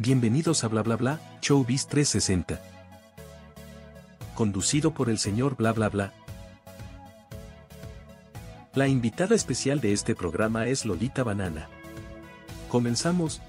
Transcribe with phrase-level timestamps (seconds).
[0.00, 2.60] Bienvenidos a Bla Bla Bla, Showbiz 360.
[4.36, 6.12] Conducido por el señor Bla Bla Bla.
[8.76, 11.68] La invitada especial de este programa es Lolita Banana.
[12.68, 13.42] Comenzamos.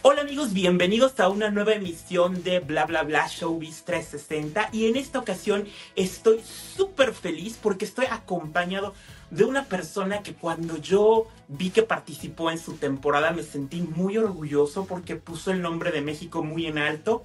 [0.00, 4.96] Hola amigos, bienvenidos a una nueva emisión de Bla Bla Bla Showbiz 360 y en
[4.96, 8.94] esta ocasión estoy súper feliz porque estoy acompañado
[9.30, 14.16] de una persona que cuando yo vi que participó en su temporada me sentí muy
[14.16, 17.22] orgulloso porque puso el nombre de México muy en alto.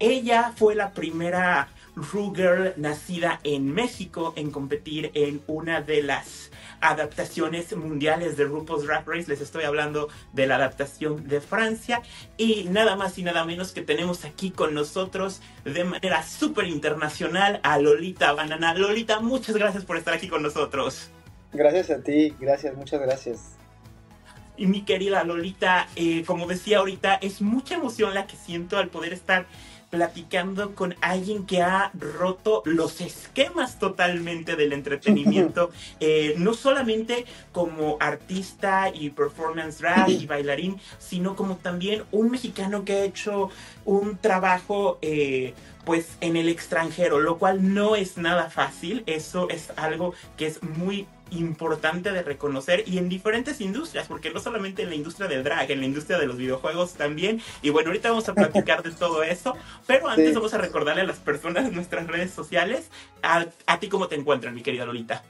[0.00, 6.52] Ella fue la primera Ru Girl nacida en México en competir en una de las
[6.80, 9.28] adaptaciones mundiales de RuPaul's Drag Race.
[9.28, 12.02] Les estoy hablando de la adaptación de Francia.
[12.36, 17.58] Y nada más y nada menos que tenemos aquí con nosotros de manera súper internacional
[17.64, 18.74] a Lolita Banana.
[18.74, 21.10] Lolita, muchas gracias por estar aquí con nosotros.
[21.52, 23.58] Gracias a ti, gracias, muchas gracias.
[24.56, 28.88] Y mi querida Lolita, eh, como decía ahorita, es mucha emoción la que siento al
[28.88, 29.46] poder estar
[29.90, 37.96] platicando con alguien que ha roto los esquemas totalmente del entretenimiento, eh, no solamente como
[38.00, 43.50] artista y performance drag y bailarín, sino como también un mexicano que ha hecho
[43.84, 49.72] un trabajo eh, pues en el extranjero, lo cual no es nada fácil, eso es
[49.76, 54.90] algo que es muy importante de reconocer y en diferentes industrias, porque no solamente en
[54.90, 57.40] la industria del drag, en la industria de los videojuegos también.
[57.62, 61.06] Y bueno, ahorita vamos a platicar de todo eso, pero antes vamos a recordarle a
[61.06, 62.88] las personas en nuestras redes sociales,
[63.22, 63.46] a,
[63.78, 65.22] ti cómo te encuentran, mi querida Lolita.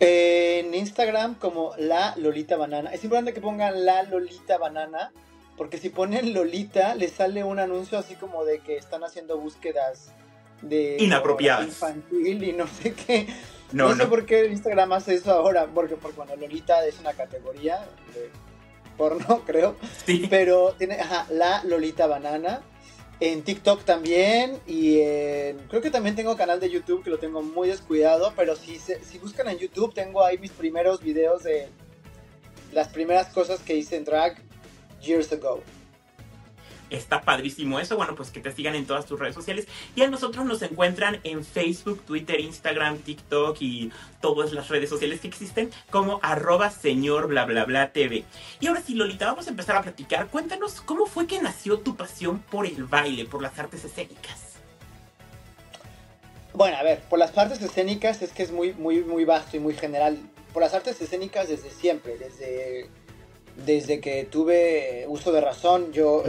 [0.00, 2.90] En Instagram como la Lolita Banana.
[2.92, 5.12] Es importante que pongan la Lolita Banana,
[5.56, 10.12] porque si ponen Lolita, les sale un anuncio así como de que están haciendo búsquedas
[10.62, 13.26] de inapropiadas infantil y no sé qué.
[13.72, 17.86] No, sé por qué Instagram hace eso ahora, porque, porque bueno, Lolita es una categoría
[18.14, 18.30] de
[18.96, 19.76] porno, creo.
[20.06, 20.26] Sí.
[20.30, 22.62] Pero tiene, ajá, la Lolita Banana.
[23.20, 25.00] En TikTok también y
[25.68, 29.18] creo que también tengo canal de YouTube que lo tengo muy descuidado, pero si, si
[29.18, 31.68] buscan en YouTube tengo ahí mis primeros videos de
[32.70, 34.40] las primeras cosas que hice en drag
[35.00, 35.64] years ago
[36.90, 37.96] está padrísimo eso.
[37.96, 39.66] Bueno, pues que te sigan en todas tus redes sociales.
[39.94, 43.90] Y a nosotros nos encuentran en Facebook, Twitter, Instagram, TikTok y
[44.20, 47.28] todas las redes sociales que existen como arroba señor
[47.92, 48.24] TV.
[48.60, 50.28] Y ahora sí, Lolita, vamos a empezar a platicar.
[50.28, 54.48] Cuéntanos cómo fue que nació tu pasión por el baile, por las artes escénicas.
[56.54, 59.60] Bueno, a ver, por las artes escénicas es que es muy, muy, muy vasto y
[59.60, 60.18] muy general.
[60.52, 62.88] Por las artes escénicas desde siempre, desde,
[63.64, 66.22] desde que tuve uso de razón, yo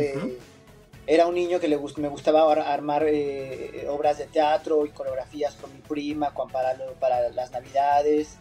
[1.09, 5.73] era un niño que le me gustaba armar eh, obras de teatro y coreografías con
[5.73, 8.37] mi prima para, para las navidades.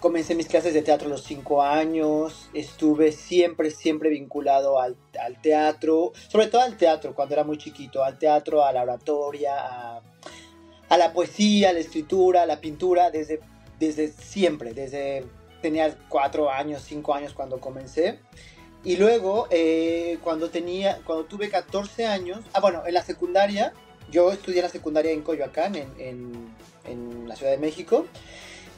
[0.00, 4.96] Comencé mis clases de teatro a los cinco años, estuve siempre, siempre vinculado al,
[5.40, 10.02] teatro, sobre todo al teatro cuando era muy chiquito, al teatro, a la oratoria, a,
[10.88, 13.38] a la poesía, a la escritura, a la pintura, desde,
[13.78, 15.26] desde siempre, desde
[15.60, 18.18] tenía cuatro años, cinco años cuando comencé.
[18.82, 23.74] Y luego, eh, cuando tenía, cuando tuve 14 años, ah, bueno, en la secundaria,
[24.10, 26.54] yo estudié en la secundaria en Coyoacán, en,
[26.84, 28.06] en, la Ciudad de México,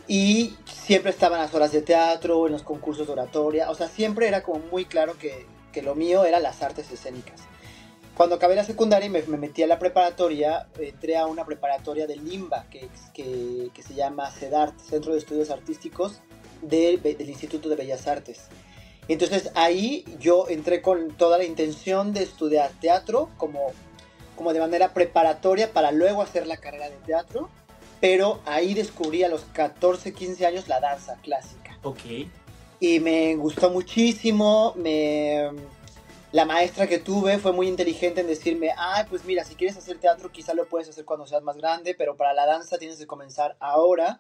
[0.09, 3.89] y siempre estaba en las horas de teatro, en los concursos de oratoria, o sea,
[3.89, 7.41] siempre era como muy claro que, que lo mío eran las artes escénicas.
[8.17, 12.17] Cuando acabé la secundaria y me, metí a la preparatoria, entré a una preparatoria de
[12.17, 16.21] Limba, que, que, que se llama CEDART, Centro de Estudios Artísticos
[16.63, 18.49] del Instituto de Bellas Artes.
[19.09, 23.73] Entonces ahí yo entré con toda la intención de estudiar teatro como,
[24.37, 27.51] como de manera preparatoria para luego hacer la carrera de teatro,
[28.01, 31.79] pero ahí descubrí a los 14, 15 años la danza clásica.
[31.83, 32.01] Ok.
[32.81, 35.51] Y me gustó muchísimo, me...
[36.33, 39.99] La maestra que tuve fue muy inteligente en decirme, ay, pues mira, si quieres hacer
[39.99, 43.07] teatro quizá lo puedes hacer cuando seas más grande, pero para la danza tienes que
[43.07, 44.19] comenzar ahora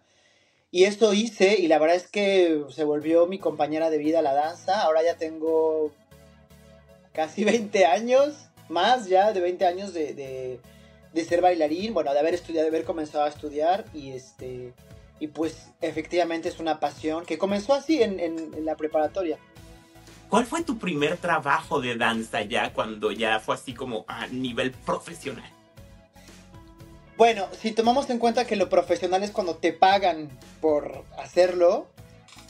[0.74, 4.32] y esto hice y la verdad es que se volvió mi compañera de vida la
[4.32, 4.80] danza.
[4.80, 5.92] Ahora ya tengo
[7.12, 10.58] casi 20 años, más ya de 20 años de,
[11.28, 14.72] ser bailarín, bueno, de haber estudiado, de haber comenzado a estudiar y este
[15.20, 19.38] y pues efectivamente es una pasión que comenzó así en, en la preparatoria.
[20.28, 24.72] ¿Cuál fue tu primer trabajo de danza ya cuando ya fue así como a nivel
[24.72, 25.48] profesional?
[27.16, 30.30] Bueno, si tomamos en cuenta que lo profesional es cuando te pagan
[30.60, 31.86] por hacerlo,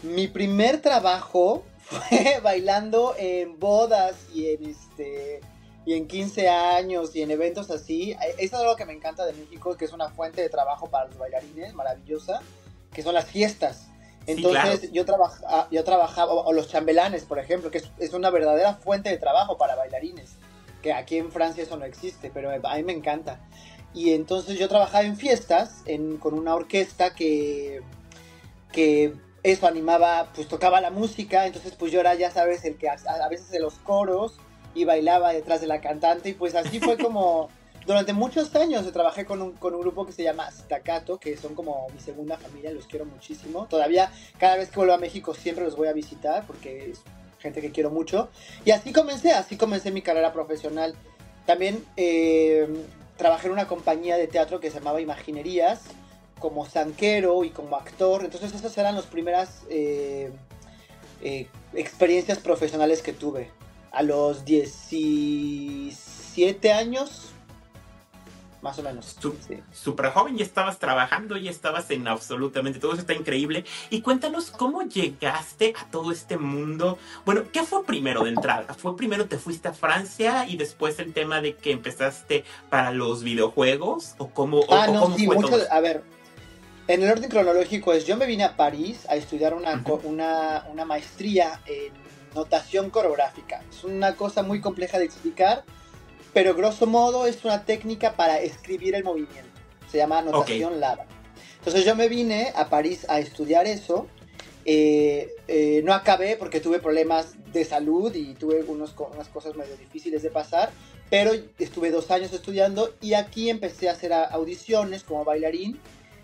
[0.02, 5.40] mi primer trabajo fue bailando en bodas y en este
[5.84, 8.12] y en 15 años y en eventos así.
[8.12, 11.06] Eso es algo que me encanta de México, que es una fuente de trabajo para
[11.06, 12.40] los bailarines maravillosa,
[12.92, 13.88] que son las fiestas.
[14.26, 19.10] Entonces yo, trabajaba, yo trabajaba, o los chambelanes, por ejemplo, que es, una verdadera fuente
[19.10, 20.36] de trabajo para bailarines,
[20.80, 23.40] que aquí en Francia eso no existe, pero a mí me encanta.
[23.94, 25.84] Y entonces yo trabajaba en fiestas
[26.18, 27.82] con una orquesta que,
[28.72, 32.88] que eso animaba, pues tocaba la música, entonces pues yo era, ya sabes, el que
[32.88, 34.38] a, a veces de los coros
[34.74, 37.48] y bailaba detrás de la cantante y pues así fue como...
[37.84, 41.56] Durante muchos años trabajé con un, con un grupo que se llama Staccato, que son
[41.56, 43.66] como mi segunda familia, los quiero muchísimo.
[43.66, 44.08] Todavía,
[44.38, 47.02] cada vez que vuelvo a México, siempre los voy a visitar porque es
[47.40, 48.28] gente que quiero mucho.
[48.64, 50.94] Y así comencé, así comencé mi carrera profesional.
[51.44, 52.68] También eh,
[53.22, 55.82] trabajé en una compañía de teatro que se llamaba Imaginerías,
[56.40, 58.24] como zanquero y como actor.
[58.24, 60.32] Entonces esas eran las primeras eh,
[61.22, 63.48] eh, experiencias profesionales que tuve.
[63.92, 67.31] A los 17 años
[68.62, 69.16] más o menos.
[69.72, 73.64] Súper joven, ya estabas trabajando, ya estabas en absolutamente todo, eso está increíble.
[73.90, 76.96] Y cuéntanos cómo llegaste a todo este mundo.
[77.26, 78.72] Bueno, ¿qué fue primero de entrada?
[78.74, 83.24] ¿Fue primero te fuiste a Francia y después el tema de que empezaste para los
[83.24, 84.14] videojuegos?
[84.18, 86.04] ¿O cómo, ah, no, sí, mucho, A ver,
[86.86, 90.84] en el orden cronológico es, yo me vine a París a estudiar una, una, una
[90.84, 91.92] maestría en
[92.32, 93.62] notación coreográfica.
[93.68, 95.64] Es una cosa muy compleja de explicar
[96.32, 99.50] pero grosso modo es una técnica para escribir el movimiento.
[99.90, 101.06] Se llama anotación lava.
[101.58, 104.06] Entonces yo me vine a París a estudiar eso.
[104.64, 109.76] Eh, eh, no acabé porque tuve problemas de salud y tuve unos, unas cosas medio
[109.76, 110.70] difíciles de pasar,
[111.10, 115.78] pero estuve dos años estudiando y aquí empecé a hacer audiciones como bailarín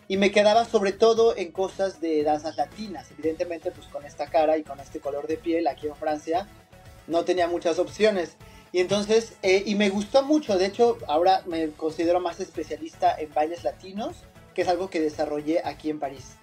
[0.09, 3.11] y me quedaba sobre todo en cosas de danzas latinas.
[3.11, 6.47] Evidentemente, pues con esta cara y con este color de piel aquí en Francia
[7.07, 8.37] no tenía muchas opciones.
[8.73, 13.33] Y entonces, eh, y me gustó mucho, de hecho, ahora me considero más especialista en
[13.33, 14.17] bailes latinos,
[14.55, 16.35] que es algo que desarrollé aquí en París.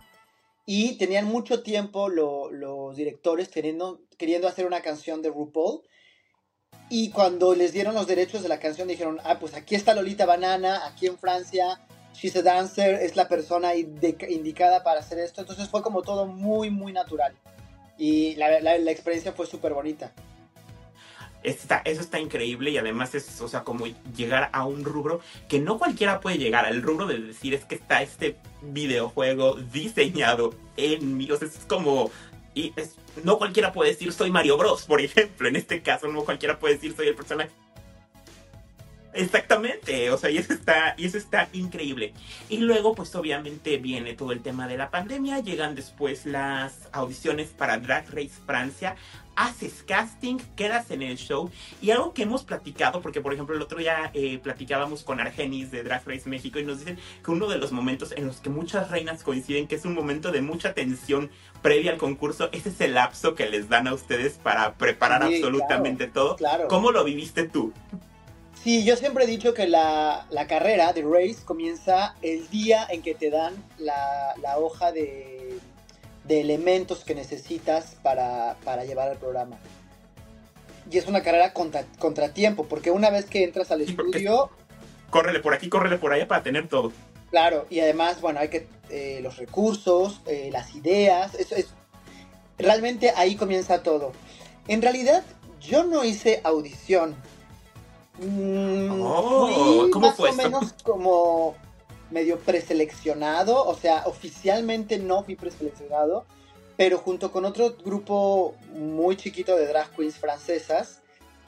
[0.67, 5.83] Y tenían mucho tiempo los directores teniendo, queriendo hacer una canción de RuPaul.
[6.89, 10.27] Y cuando les dieron los derechos de la canción dijeron, ah, pues aquí está Lolita
[10.27, 11.81] Banana, aquí en Francia,
[12.15, 15.41] She's a Dancer es la persona indicada para hacer esto.
[15.41, 17.35] Entonces fue como todo muy, muy natural.
[17.97, 20.13] Y la, la, experiencia fue súper bonita.
[21.43, 25.59] Está, eso está increíble y además es, o sea, como llegar a un rubro que
[25.59, 31.17] no cualquiera puede llegar al rubro de decir es que está este videojuego diseñado en
[31.17, 31.31] mí.
[31.31, 32.11] O sea, es como,
[32.55, 32.75] y
[33.25, 35.49] no cualquiera puede decir soy Mario Bros, por ejemplo.
[35.49, 37.51] En este caso, no cualquiera puede decir soy el personaje
[39.13, 42.15] Exactamente, o sea, y eso está, y eso está increíble.
[42.49, 47.49] Y luego, pues obviamente viene todo el tema de la pandemia, llegan después las audiciones
[47.49, 48.97] para Drag Race Francia,
[49.37, 51.51] haces casting, quedas en el show
[51.81, 55.71] y algo que hemos platicado, porque por ejemplo el otro día eh, platicábamos con Argenis
[55.71, 58.51] de Drag Race México y nos dicen que uno de los momentos en los que
[58.51, 61.31] muchas reinas coinciden que es un momento de mucha tensión
[61.63, 66.07] previa al concurso, ese es el lapso que les dan a ustedes para preparar absolutamente
[66.07, 66.37] todo.
[66.37, 66.69] Claro.
[66.69, 67.73] ¿Cómo lo viviste tú?
[68.63, 73.15] Sí, yo siempre he dicho que la, carrera de race comienza el día en que
[73.15, 75.59] te dan la, hoja de,
[76.29, 79.57] elementos que necesitas para, llevar el programa.
[80.91, 84.51] Y es una carrera contra, contratiempo, porque una vez que entras al estudio...
[85.09, 86.93] Córrele por aquí, córrele por allá para tener todo.
[87.31, 88.69] Claro, y además, bueno, hay que...
[88.91, 91.69] Eh, los recursos, eh, las ideas, eso es...
[92.59, 94.13] Realmente ahí comienza todo.
[94.69, 95.25] En realidad,
[95.61, 97.17] yo no hice audición.
[98.21, 101.57] Mm, oh, ¿cómo más o menos como
[102.11, 106.27] medio preseleccionado, o sea, oficialmente no fui preseleccionado,
[106.77, 111.01] pero junto con otro grupo muy chiquito de drag queens francesas,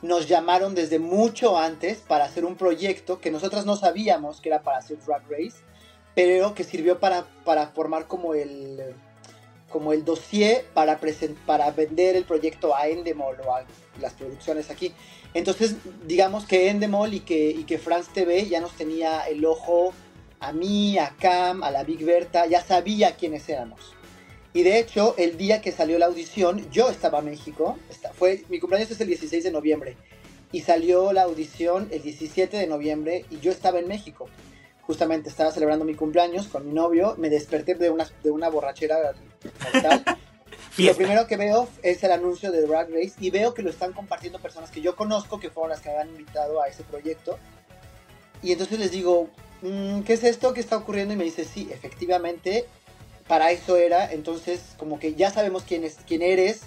[0.03, 4.63] nos llamaron desde mucho antes para hacer un proyecto que nosotras no sabíamos que era
[4.63, 5.59] para hacer Drag Race,
[6.15, 8.95] pero que sirvió para, para formar como el,
[9.71, 11.01] como el dossier para,
[11.47, 13.65] para vender el proyecto a Endemol o a
[14.01, 14.93] las producciones aquí.
[15.35, 19.93] Entonces, digamos que Endemol y que, y que France TV ya nos tenía el ojo
[20.41, 23.95] a mí, a Cam, a la Big Berta, ya sabía quiénes éramos.
[24.55, 27.79] Y de hecho, el día que salió la audición, yo estaba en México.
[28.15, 29.97] Fue, mi cumpleaños es el 16 de noviembre.
[30.51, 34.29] Y salió la audición el 17 de noviembre y yo estaba en México.
[34.83, 37.15] Justamente estaba celebrando mi cumpleaños con mi novio.
[37.17, 39.15] Me desperté de una, de una borrachera.
[40.79, 43.93] Lo primero que veo es el anuncio de Drag Race y veo que lo están
[43.93, 47.39] compartiendo personas que yo conozco, que fueron las que me han invitado a ese proyecto.
[48.43, 49.29] Y entonces les digo,
[49.61, 51.15] mm, ¿qué es esto que está ocurriendo?
[51.15, 52.67] Y me dice, sí, efectivamente,
[53.29, 56.63] para eso era, entonces como que ya sabemos quién, es, quién eres,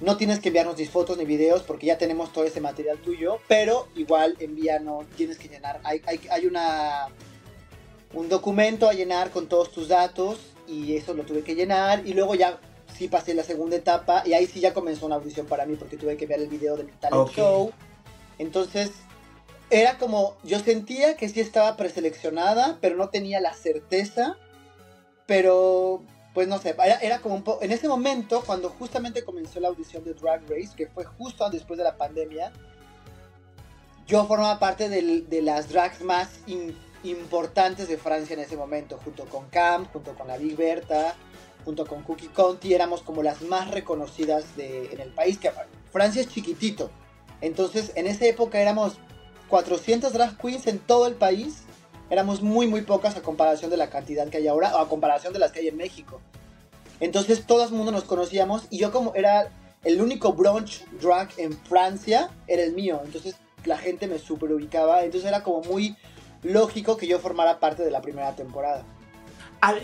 [0.00, 3.38] no tienes que enviarnos ni fotos ni videos porque ya tenemos todo ese material tuyo,
[3.48, 7.06] pero igual envíanos, tienes que llenar, hay, hay, hay una,
[8.12, 12.14] un documento a llenar con todos tus datos y eso lo tuve que llenar y
[12.14, 12.58] luego ya
[12.96, 15.96] sí pasé la segunda etapa y ahí sí ya comenzó una audición para mí porque
[15.96, 17.72] tuve que ver el video del talent show.
[18.38, 18.92] Entonces
[19.70, 24.36] era como, yo sentía que sí estaba preseleccionada, pero no tenía la certeza
[25.26, 26.02] pero,
[26.34, 27.62] pues no sé, era, como un poco...
[27.62, 31.78] En ese momento, cuando justamente comenzó la audición de Drag Race, que fue justo después
[31.78, 32.52] de la pandemia,
[34.06, 36.28] yo formaba parte de las drags más
[37.02, 41.14] importantes de Francia en ese momento, junto con Cam, junto con la Big Berta,
[41.64, 45.50] junto con Cookie Conti, éramos como las más reconocidas de, en el país, que
[45.92, 46.90] Francia es chiquitito.
[47.40, 48.94] Entonces, en esa época éramos
[49.48, 51.64] 400 drag queens en todo el país
[52.10, 55.32] éramos muy, muy pocas a comparación de la cantidad que hay ahora, o a comparación
[55.32, 56.20] de las que hay en México.
[57.00, 59.50] Entonces todo el mundo nos conocíamos y yo como era
[59.82, 63.00] el único brunch drag en Francia, era el mío.
[63.04, 65.04] Entonces la gente me super ubicaba.
[65.04, 65.96] Entonces era como muy
[66.42, 68.84] lógico que yo formara parte de la primera temporada.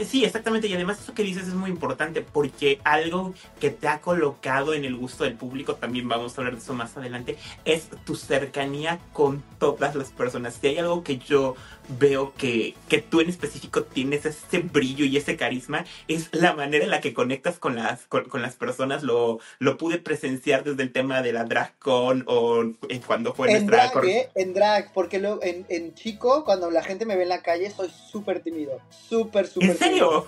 [0.06, 0.66] Sí, exactamente.
[0.66, 4.84] Y además eso que dices es muy importante porque algo que te ha colocado en
[4.84, 8.98] el gusto del público, también vamos a hablar de eso más adelante, es tu cercanía
[9.12, 10.58] con todas las personas.
[10.60, 11.54] Si hay algo que yo
[11.98, 16.84] veo que, que tú en específico tienes ese brillo y ese carisma, es la manera
[16.84, 19.02] en la que conectas con las, con, las personas.
[19.02, 22.64] Lo, lo pude presenciar desde el tema de la drag con o
[23.06, 23.90] cuando fue en nuestra...
[23.90, 24.30] Drag, ¿eh?
[24.34, 27.70] En drag, porque lo, en, en chico, cuando la gente me ve en la calle,
[27.70, 28.80] soy súper tímido.
[28.90, 30.26] Súper, súper ¿En serio?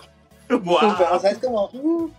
[0.50, 0.78] Wow.
[1.12, 1.70] o sea, es como...
[1.72, 2.10] Uh.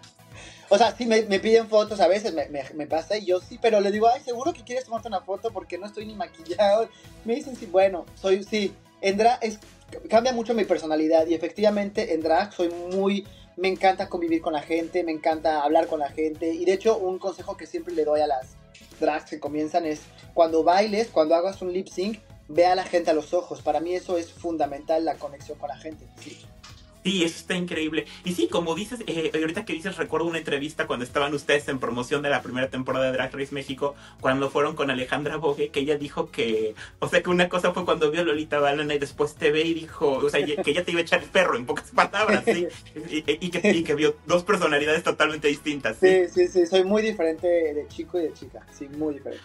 [0.70, 3.40] o sea, sí me, me, piden fotos a veces, me, me, me, pasa y yo
[3.40, 6.16] sí, pero le digo, ay, seguro que quieres tomarte una foto porque no estoy ni
[6.16, 6.90] maquillado.
[7.26, 9.60] Me dicen, sí, bueno, soy, sí, en drag es,
[10.10, 13.28] cambia mucho mi personalidad y efectivamente en drag soy muy,
[13.58, 16.98] me encanta convivir con la gente, me encanta hablar con la gente y de hecho
[16.98, 18.56] un consejo que siempre le doy a las
[19.00, 20.02] drags que comienzan es
[20.34, 23.62] cuando bailes, cuando hagas un lip sync, ve a la gente a los ojos.
[23.62, 26.06] Para mí eso es fundamental, la conexión con la gente.
[26.20, 26.42] Sí.
[27.04, 28.06] Sí, eso está increíble.
[28.24, 31.80] Y sí, como dices, eh, ahorita que dices, recuerdo una entrevista cuando estaban ustedes en
[31.80, 35.82] promoción de la primera temporada de Drag Race México, cuando fueron con Alejandra Bogue, que
[35.82, 39.36] ella dijo que, o sea, que una cosa fue cuando vio Lolita Balana y después
[39.36, 41.66] te ve y dijo, o sea, que ella te iba a echar el perro, en
[41.66, 42.68] pocas palabras, ¿sí?
[43.44, 43.50] Y,
[43.84, 45.98] que, vio dos personalidades totalmente distintas.
[46.00, 46.28] ¿sí?
[46.28, 49.44] sí, sí, sí, soy muy diferente de chico y de chica, sí, muy diferente.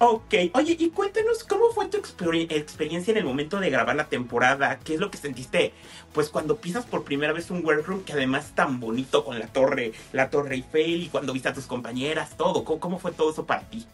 [0.00, 0.06] Sí.
[0.06, 4.78] Ok, oye, y cuéntanos cómo fue tu experiencia en el momento de grabar la temporada,
[4.82, 5.74] qué es lo que sentiste,
[6.14, 9.46] pues cuando pisas por primera vez un workroom que además es tan bonito con la
[9.48, 13.44] torre, la torre Eiffel y cuando viste a tus compañeras, todo, ¿cómo, fue todo eso
[13.44, 13.86] para ti?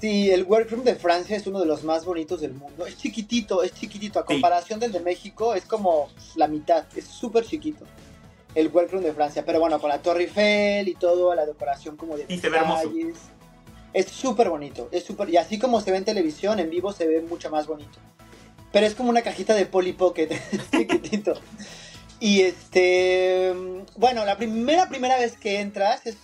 [0.00, 3.64] Sí, el workroom de Francia es uno de los más bonitos del mundo, es chiquitito,
[3.64, 7.84] es chiquitito, a comparación del de México es como la mitad, es súper chiquito
[8.54, 12.16] el workroom de Francia, pero bueno, con la torre Eiffel y todo, la decoración como
[12.16, 12.26] de...
[12.28, 12.92] Y se ve hermoso
[13.92, 15.30] es súper bonito, es súper...
[15.30, 17.98] Y así como se ve en televisión, en vivo se ve mucho más bonito.
[18.72, 20.28] Pero es como una cajita de Polly Pocket,
[20.70, 21.34] chiquitito.
[22.20, 23.54] Y este...
[23.96, 26.16] Bueno, la primera, primera vez que entras es,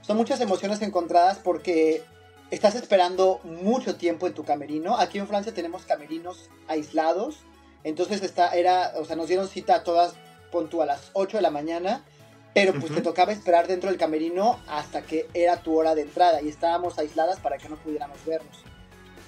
[0.00, 2.02] son muchas emociones encontradas porque
[2.50, 4.98] estás esperando mucho tiempo en tu camerino.
[4.98, 7.36] Aquí en Francia tenemos camerinos aislados.
[7.84, 10.14] Entonces está, era, o sea, nos dieron cita a todas,
[10.50, 12.04] pon a las 8 de la mañana
[12.54, 16.42] pero pues te tocaba esperar dentro del camerino hasta que era tu hora de entrada
[16.42, 18.64] y estábamos aisladas para que no pudiéramos vernos.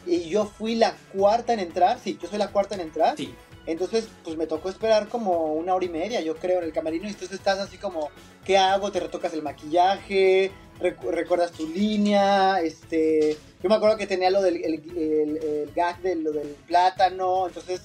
[0.07, 3.17] Y yo fui la cuarta en entrar, sí, yo soy la cuarta en entrar.
[3.17, 3.35] Sí.
[3.65, 7.05] Entonces, pues me tocó esperar como una hora y media, yo creo, en el camerino.
[7.05, 8.11] Y entonces estás así como,
[8.45, 8.91] ¿qué hago?
[8.91, 10.51] Te retocas el maquillaje,
[10.81, 16.33] recuerdas tu línea, este, yo me acuerdo que tenía lo del el, gag de lo
[16.33, 17.83] del plátano, entonces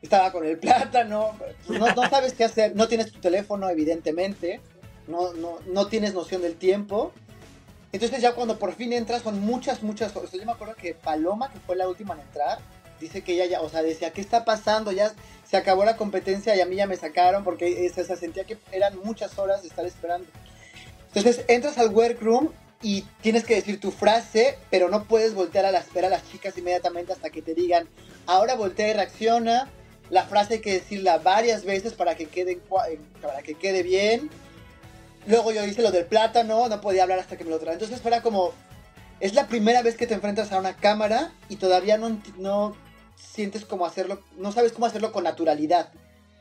[0.00, 4.60] estaba con el plátano, pues no, no, sabes qué hacer, no tienes tu teléfono evidentemente,
[5.08, 7.12] no, no, no tienes noción del tiempo,
[7.92, 11.50] entonces ya cuando por fin entras son muchas, muchas cosas, yo me acuerdo que Paloma,
[11.50, 12.58] que fue la última en entrar,
[13.00, 14.92] dice que ella ya, o sea, decía, ¿qué está pasando?
[14.92, 15.12] Ya
[15.48, 18.98] se acabó la competencia y a mí ya me sacaron porque se sentía que eran
[19.02, 20.26] muchas horas de estar esperando.
[21.06, 22.50] Entonces entras al workroom
[22.82, 26.28] y tienes que decir tu frase, pero no puedes voltear a, las, ver a las
[26.30, 27.88] chicas inmediatamente hasta que te digan,
[28.26, 29.68] ahora voltea y reacciona.
[30.10, 32.60] La frase hay que decirla varias veces para que quede,
[33.20, 34.30] para que quede bien.
[35.28, 37.74] Luego yo hice lo del plátano, no podía hablar hasta que me lo traen.
[37.74, 38.52] Entonces fuera como,
[39.20, 42.74] es la primera vez que te enfrentas a una cámara y todavía no, no
[43.14, 45.92] sientes cómo hacerlo, no sabes cómo hacerlo con naturalidad.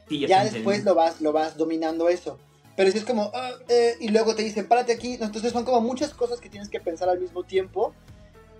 [0.10, 2.40] ya después lo vas, lo vas dominando eso.
[2.78, 5.18] Pero si es como, ah, eh", y luego te dicen, párate aquí.
[5.20, 7.94] Entonces son como muchas cosas que tienes que pensar al mismo tiempo.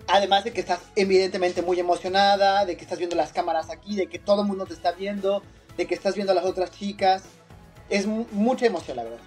[0.08, 4.08] Además de que estás evidentemente muy emocionada, de que estás viendo las cámaras aquí, de
[4.08, 5.42] que todo el mundo te está viendo,
[5.78, 7.22] de que estás viendo a las otras chicas.
[7.88, 9.20] Es mucha emoción, la verdad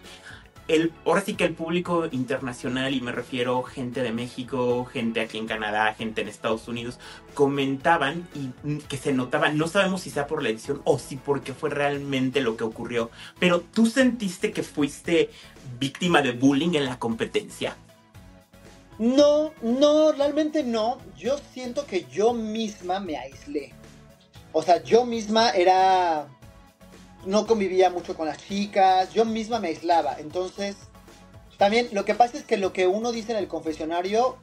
[0.75, 5.37] el, ahora sí que el público internacional, y me refiero gente de México, gente aquí
[5.37, 6.99] en Canadá, gente en Estados Unidos,
[7.33, 11.53] comentaban y que se notaban, no sabemos si sea por la edición o si porque
[11.53, 15.29] fue realmente lo que ocurrió, pero tú sentiste que fuiste
[15.79, 17.75] víctima de bullying en la competencia.
[18.97, 20.99] No, no, realmente no.
[21.17, 23.73] Yo siento que yo misma me aislé.
[24.51, 26.27] O sea, yo misma era
[27.25, 30.17] no convivía mucho con las chicas, yo misma me aislaba.
[30.19, 30.75] Entonces,
[31.57, 34.37] también lo que pasa es que lo que uno dice en el confesionario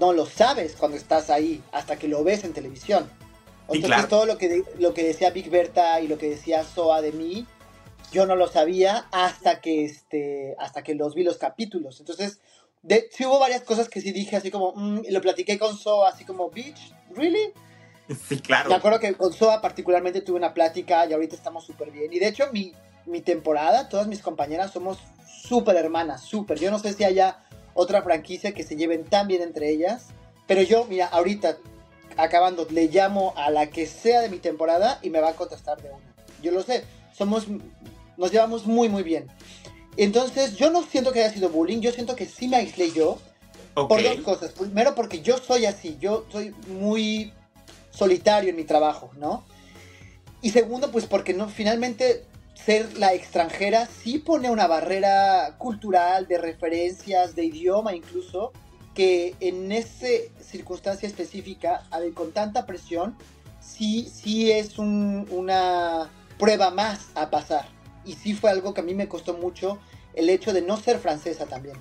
[0.00, 3.10] no lo sabes cuando estás ahí, hasta que lo ves en televisión.
[3.68, 7.12] Entonces, todo lo que, lo que decía Big Berta y lo que decía Soa de
[7.12, 7.46] mí,
[8.12, 12.00] yo no lo sabía hasta que, este, hasta que los vi los capítulos.
[12.00, 12.40] Entonces,
[12.82, 16.10] de, sí hubo varias cosas que sí dije así como, mm", lo platiqué con Soa
[16.10, 17.52] así como, bitch, ¿really?
[18.28, 18.68] Sí, claro.
[18.68, 22.12] Me acuerdo que con Soa particularmente tuve una plática y ahorita estamos súper bien.
[22.12, 22.72] Y de hecho, mi,
[23.06, 26.58] mi temporada, todas mis compañeras somos súper hermanas, súper.
[26.58, 27.38] Yo no sé si haya
[27.74, 30.08] otra franquicia que se lleven tan bien entre ellas.
[30.46, 31.56] Pero yo, mira, ahorita,
[32.16, 35.80] acabando, le llamo a la que sea de mi temporada y me va a contestar
[35.80, 36.14] de una.
[36.42, 36.84] Yo lo sé,
[37.16, 37.46] somos,
[38.16, 39.28] nos llevamos muy, muy bien.
[39.96, 43.18] Entonces, yo no siento que haya sido bullying, yo siento que sí me aislé yo.
[43.74, 44.52] Por dos cosas.
[44.52, 47.32] Primero, porque yo soy así, yo soy muy
[47.94, 49.44] solitario en mi trabajo, ¿no?
[50.42, 56.38] Y segundo, pues porque no, finalmente ser la extranjera sí pone una barrera cultural, de
[56.38, 58.52] referencias, de idioma incluso,
[58.94, 60.06] que en esa
[60.40, 61.82] circunstancia específica,
[62.14, 63.16] con tanta presión,
[63.60, 67.66] sí, sí es una prueba más a pasar.
[68.04, 69.78] Y sí fue algo que a mí me costó mucho
[70.14, 71.76] el hecho de no ser francesa también.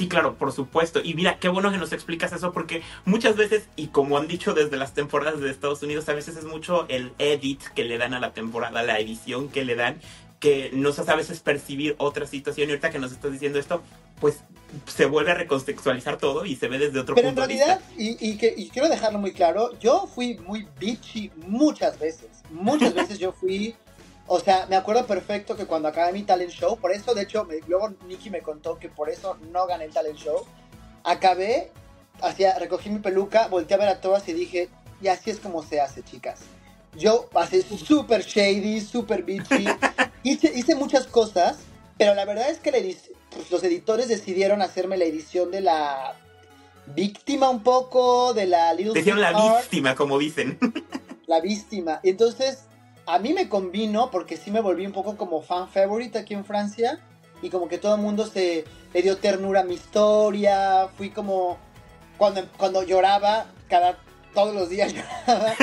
[0.00, 1.02] Sí, claro, por supuesto.
[1.04, 4.54] Y mira, qué bueno que nos explicas eso porque muchas veces, y como han dicho
[4.54, 8.14] desde las temporadas de Estados Unidos, a veces es mucho el edit que le dan
[8.14, 10.00] a la temporada, la edición que le dan,
[10.38, 12.70] que no se a veces percibir otra situación.
[12.70, 13.82] Y ahorita que nos estás diciendo esto,
[14.22, 14.38] pues
[14.86, 17.82] se vuelve a recontextualizar todo y se ve desde otro punto de vista.
[17.98, 22.30] Y, y, que, y quiero dejarlo muy claro, yo fui muy bitchy muchas veces.
[22.48, 23.76] Muchas veces yo fui
[24.32, 27.48] o sea, me acuerdo perfecto que cuando acabé mi talent show, por eso, de hecho,
[27.66, 30.46] luego Nicky me contó que por eso no gané el talent show.
[31.02, 31.72] Acabé,
[32.22, 34.68] hacía, recogí mi peluca, volteé a ver a todas y dije,
[35.02, 36.42] y así es como se hace, chicas.
[36.96, 39.66] Yo pasé súper shady, súper bitchy,
[40.22, 41.58] hice, hice, muchas cosas,
[41.98, 46.14] pero la verdad es que pues, los editores decidieron hacerme la edición de la
[46.94, 50.56] víctima un poco, de la Little Decían la víctima, como dicen.
[51.26, 52.00] La víctima.
[52.02, 52.64] Entonces,
[53.06, 56.44] a mí me convino porque sí me volví un poco como fan favorite aquí en
[56.44, 57.00] Francia
[57.42, 61.58] y como que todo el mundo se le dio ternura a mi historia, fui como
[62.18, 63.98] cuando, cuando lloraba, cada
[64.34, 64.92] todos los días
[65.26, 65.54] lloraba,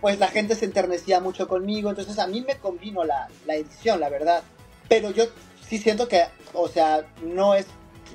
[0.00, 4.00] pues la gente se enternecía mucho conmigo, entonces a mí me convino la, la edición,
[4.00, 4.42] la verdad,
[4.88, 5.24] pero yo
[5.66, 7.66] sí siento que, o sea, no es,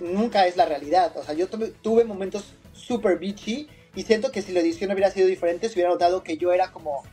[0.02, 4.42] nunca es la realidad, o sea, yo tuve, tuve momentos super bitchy y siento que
[4.42, 7.04] si la edición hubiera sido diferente, se hubiera notado que yo era como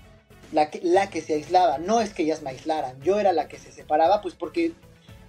[0.52, 1.78] la que, la que se aislaba.
[1.78, 4.72] No es que ellas me aislaran, yo era la que se separaba, pues porque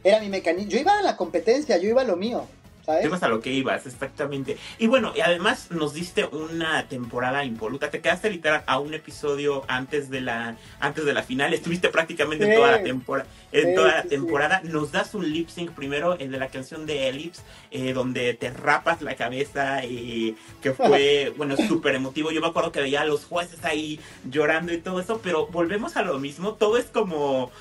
[0.04, 0.72] era mi mecanismo.
[0.72, 2.46] Yo iba a la competencia, yo iba a lo mío.
[2.86, 3.24] ¿Sabes?
[3.24, 4.58] A lo que ibas, exactamente.
[4.78, 7.89] Y bueno, y además nos diste una temporada impoluta.
[7.89, 11.54] Te quedaste literal a un episodio antes de la, antes de la final.
[11.54, 13.30] Estuviste prácticamente en toda la temporada.
[13.52, 14.62] En toda la temporada.
[14.63, 17.41] Nos das un lip sync primero, el de la canción de Ellipse,
[17.72, 22.32] eh, donde te rapas la cabeza y que fue, bueno, súper emotivo.
[22.32, 25.98] Yo me acuerdo que veía a los jueces ahí llorando y todo eso, pero volvemos
[25.98, 26.54] a lo mismo.
[26.54, 27.52] Todo es como,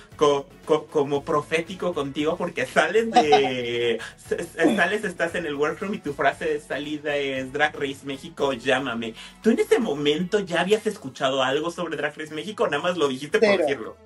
[0.91, 3.99] como, profético contigo porque sales de,
[4.77, 9.15] sales, estás en el workroom y tu frase de salida es Drag Race México, llámame.
[9.43, 13.09] ¿Tú en ese momento ya habías escuchado algo sobre Drag Race México nada más lo
[13.09, 13.97] dijiste por decirlo?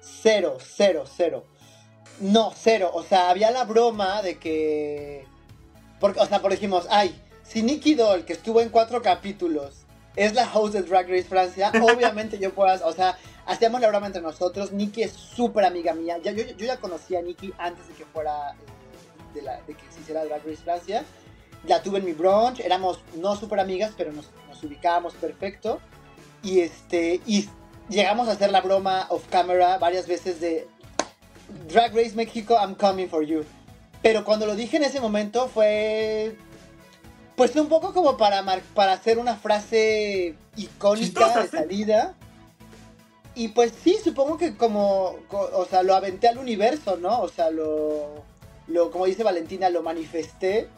[0.00, 1.44] Cero, cero, cero.
[2.20, 2.90] No, cero.
[2.92, 5.24] O sea, había la broma de que...
[5.98, 9.79] Porque, o sea, por dijimos, ay, si Nicky Doll, que estuvo en cuatro capítulos,
[10.16, 14.06] es la host de Drag Race Francia, obviamente yo puedo, o sea, hacíamos la broma
[14.06, 14.72] entre nosotros.
[14.72, 16.18] Nicky es súper amiga mía.
[16.22, 19.74] Ya, yo, yo, ya conocía a Nicky antes de que fuera, eh, de, la, de,
[19.74, 21.04] que se hiciera Drag Race Francia.
[21.66, 25.80] La tuve en mi brunch, éramos no súper amigas, pero nos, nos ubicábamos perfecto.
[26.42, 27.48] Y este, y
[27.88, 30.66] llegamos a hacer la broma off camera varias veces de
[31.68, 33.44] Drag Race México, I'm coming for you.
[34.02, 36.36] Pero cuando lo dije en ese momento fue
[37.40, 42.14] pues un poco como para, para hacer una frase icónica de salida.
[43.34, 47.22] Y pues sí, supongo que como, o sea, lo aventé al universo, ¿no?
[47.22, 48.24] O sea, lo,
[48.66, 50.68] lo, como dice Valentina, lo manifesté.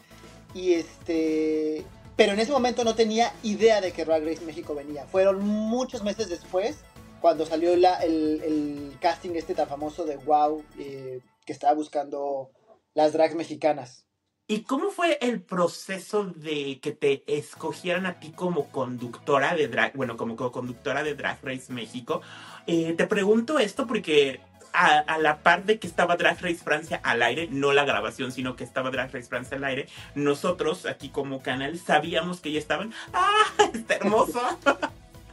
[0.53, 1.83] Y este,
[2.15, 5.05] pero en ese momento no tenía idea de que Drag Race México venía.
[5.07, 6.77] Fueron muchos meses después,
[7.19, 12.51] cuando salió la, el, casting este tan famoso de Wow, eh, que estaba buscando
[12.93, 14.02] las drags mexicanas.
[14.45, 19.95] ¿Y cómo fue el proceso de que te escogieran a ti como conductora de drag,
[19.95, 22.21] bueno, como conductora de Drag Race México?
[22.67, 24.41] Eh, te pregunto esto porque
[24.73, 28.55] a, la par de que estaba Drag Race Francia al aire, no la grabación, sino
[28.55, 32.93] que estaba Drag Race Francia al aire, nosotros aquí como canal sabíamos que ya estaban.
[33.13, 33.45] ¡Ah!
[33.73, 34.41] ¡Está hermoso!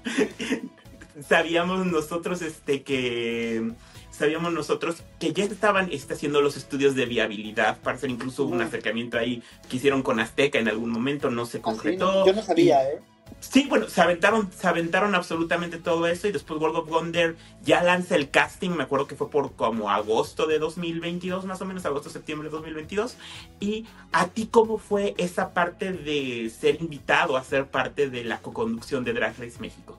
[1.28, 3.72] sabíamos nosotros este que
[4.20, 8.60] sabíamos nosotros que ya estaban este, haciendo los estudios de viabilidad para hacer incluso un
[8.60, 12.26] acercamiento ahí que hicieron con Azteca en algún momento, no se ah, concretó.
[12.26, 13.00] yo no sabía, ¿eh?
[13.38, 17.82] Sí, bueno, se aventaron, se aventaron absolutamente todo eso y después World of Wonder ya
[17.82, 21.86] lanza el casting, me acuerdo que fue por como agosto de 2022, más o menos,
[21.86, 23.16] agosto, septiembre de 2022.
[23.60, 28.40] Y a ti, ¿cómo fue esa parte de ser invitado a ser parte de la
[28.42, 29.98] co-conducción de Drag Race México?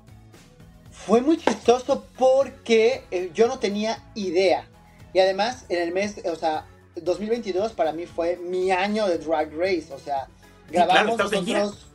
[1.05, 4.67] Fue muy chistoso porque eh, yo no tenía idea.
[5.13, 9.51] Y además, en el mes, o sea, 2022 para mí fue mi año de Drag
[9.53, 9.87] Race.
[9.91, 10.27] O sea,
[10.69, 11.87] grabamos nosotros.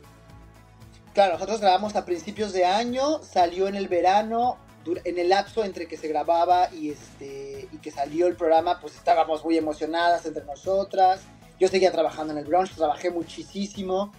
[1.13, 4.57] Claro, nosotros grabamos a principios de año, salió en el verano,
[5.03, 8.95] en el lapso entre que se grababa y este y que salió el programa, pues
[8.95, 11.21] estábamos muy emocionadas entre nosotras.
[11.59, 14.13] Yo seguía trabajando en el brunch, trabajé muchísimo.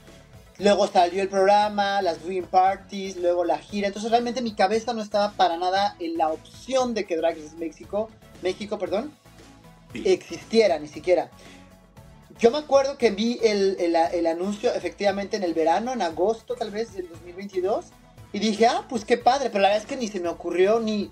[0.58, 3.86] Luego salió el programa, las viewing parties, luego la gira.
[3.86, 7.56] Entonces realmente mi cabeza no estaba para nada en la opción de que Drag Race
[7.56, 8.10] México,
[8.42, 9.12] México, perdón,
[9.94, 11.30] existiera ni siquiera.
[12.40, 16.94] Yo me acuerdo que vi el, anuncio efectivamente en el verano, en agosto tal vez
[16.94, 17.86] del 2022,
[18.32, 20.78] y dije, ah, pues qué padre, pero la verdad es que ni se me ocurrió
[20.80, 21.10] ni,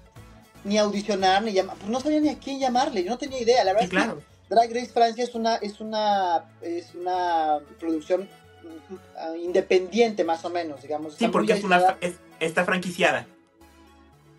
[0.65, 3.65] ni audicionar, ni llamar, pues no sabía ni a quién llamarle, yo no tenía idea,
[3.65, 8.29] la verdad es que Drag Race Francia es una, es una, es una producción
[9.43, 11.15] independiente más o menos, digamos.
[11.15, 11.97] Sí, porque es una,
[12.41, 13.27] está franquiciada.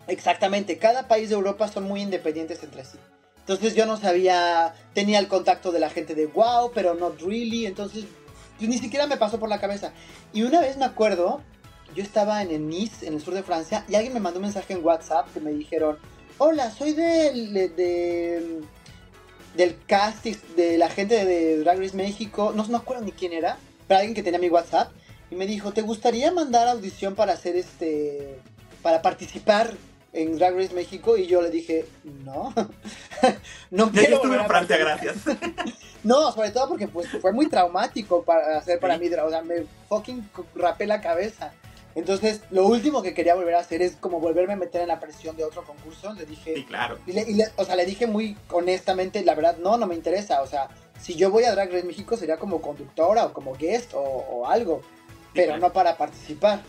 [0.06, 2.98] Exactamente, cada país de Europa son muy independientes entre sí.
[3.40, 7.66] Entonces yo no sabía, tenía el contacto de la gente de wow, pero not really,
[7.66, 8.04] entonces
[8.58, 9.92] pues, ni siquiera me pasó por la cabeza.
[10.32, 11.42] Y una vez me acuerdo,
[11.94, 14.72] yo estaba en Nice, en el sur de Francia, y alguien me mandó un mensaje
[14.72, 15.98] en WhatsApp que me dijeron,
[16.38, 18.60] hola, soy del, de,
[19.56, 23.58] del casting de la gente de Drag Race México, no, no acuerdo ni quién era,
[23.88, 24.92] para alguien que tenía mi WhatsApp
[25.30, 28.38] y me dijo, ¿te gustaría mandar audición para hacer este,
[28.82, 29.72] para participar
[30.12, 31.16] en Drag Race México?
[31.16, 31.86] Y yo le dije,
[32.24, 32.52] no,
[33.70, 35.16] no quiero estuve en Francia, gracias.
[36.04, 39.64] no, sobre todo porque pues, fue muy traumático para hacer para mí, o sea, me
[39.88, 41.52] fucking rapé la cabeza.
[41.94, 45.00] Entonces, lo último que quería volver a hacer es como volverme a meter en la
[45.00, 46.12] presión de otro concurso.
[46.12, 46.98] Le dije, sí, claro.
[47.06, 50.42] Y o sea, le dije muy honestamente, la verdad, no, no me interesa.
[50.42, 50.68] O sea,
[51.00, 54.82] si yo voy a Drag Race México sería como conductora o como guest o, algo,
[55.34, 56.62] pero no para participar.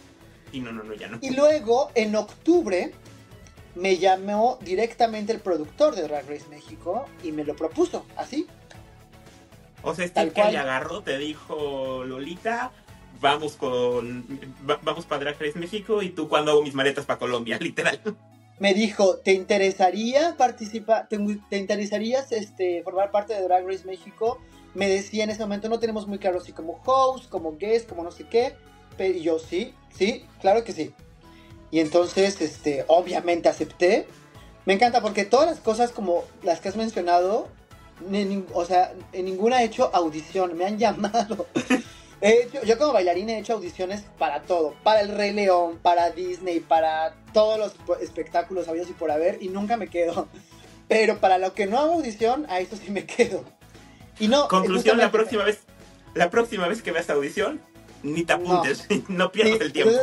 [0.52, 1.20] Y no, no, no, ya no.
[1.22, 2.92] Y luego, en octubre,
[3.76, 8.48] me llamó directamente el productor de Drag Race México y me lo propuso, así.
[9.82, 12.72] O sea, este que le agarró, te dijo, Lolita,
[13.20, 14.26] vamos con,
[14.84, 18.00] vamos para Drag Race México y tú cuando hago mis maletas para Colombia, literal
[18.60, 24.38] me dijo, ¿te interesaría participar, te, interesarías este, formar parte de Drag Race México?
[24.74, 28.04] me decía en ese momento, no tenemos muy claro si como host, como guest, como
[28.04, 28.56] no sé qué.
[28.98, 30.94] Pero yo, sí, sí, claro que sí.
[31.72, 34.08] Y entonces, este, obviamente acepté.
[34.66, 37.48] Me encanta porque todas las cosas como las que has mencionado,
[38.54, 41.48] o sea, en ninguna he hecho audición, me han llamado.
[42.66, 47.16] Yo como bailarín he hecho audiciones para todo, para el Rey León, para Disney, para
[47.34, 50.28] todos los espectáculos habidos y por haber, y nunca me quedo.
[50.88, 53.46] Pero para lo que no hago audición, a eso sí me quedo.
[54.20, 54.48] Y no.
[54.48, 55.60] Conclusión, la próxima vez,
[56.14, 57.62] la próxima vez que veas audición,
[58.04, 59.94] ni te apuntes, no, pierdas el tiempo.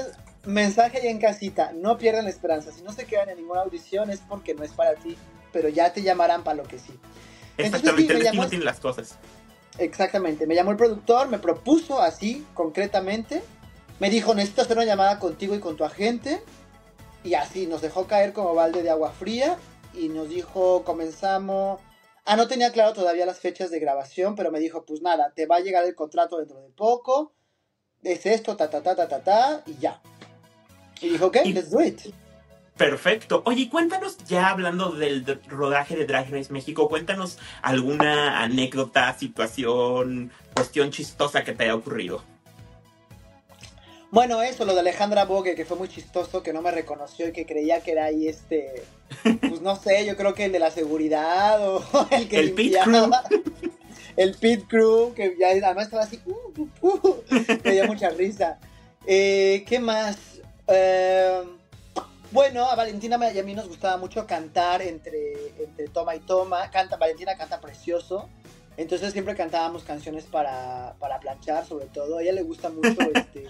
[0.44, 2.70] mensaje ya en casita, no pierdan la esperanza.
[2.72, 5.16] Si no se quedan en ninguna audición es porque no es para ti,
[5.52, 6.98] pero ya te llamarán para lo que sí.
[7.58, 9.16] Exactamente, el destino tiene las cosas.
[9.78, 13.42] Exactamente, me llamó el productor, me propuso así, concretamente.
[13.98, 16.42] Me dijo, necesito hacer una llamada contigo y con tu agente.
[17.24, 19.56] Y así, nos dejó caer como balde de agua fría.
[19.94, 21.80] Y nos dijo, comenzamos...
[22.24, 25.46] Ah, no tenía claro todavía las fechas de grabación, pero me dijo, pues nada, te
[25.46, 27.32] va a llegar el contrato dentro de poco.
[28.02, 30.00] Es esto, ta, ta, ta, ta, ta, ta, y ya.
[31.00, 32.00] Y dijo, ok, let's do it.
[32.76, 33.42] Perfecto.
[33.46, 40.90] Oye, cuéntanos, ya hablando del rodaje de Drag Race México, cuéntanos alguna anécdota, situación, cuestión
[40.90, 42.22] chistosa que te haya ocurrido.
[44.10, 47.32] Bueno, eso, lo de Alejandra Bogue, que fue muy chistoso, que no me reconoció y
[47.32, 48.84] que creía que era ahí este,
[49.40, 52.76] pues no sé, yo creo que el de la seguridad o el que el pit
[52.82, 53.10] crew.
[54.16, 57.22] El pit crew, que ya además estaba así, uh, uh, uh,
[57.64, 58.58] me dio mucha risa.
[59.06, 60.16] Eh, ¿Qué más?
[60.68, 61.42] Eh,
[62.32, 66.70] bueno, a Valentina y a mí nos gustaba mucho cantar entre, entre toma y toma.
[66.70, 68.28] Canta, Valentina canta precioso.
[68.76, 72.18] Entonces siempre cantábamos canciones para, planchar, sobre todo.
[72.18, 73.48] A ella le gusta mucho este,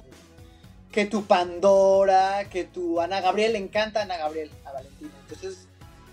[0.92, 5.10] que tu Pandora, que tu Ana Gabriel, le encanta Ana Gabriel a Valentina.
[5.22, 5.66] Entonces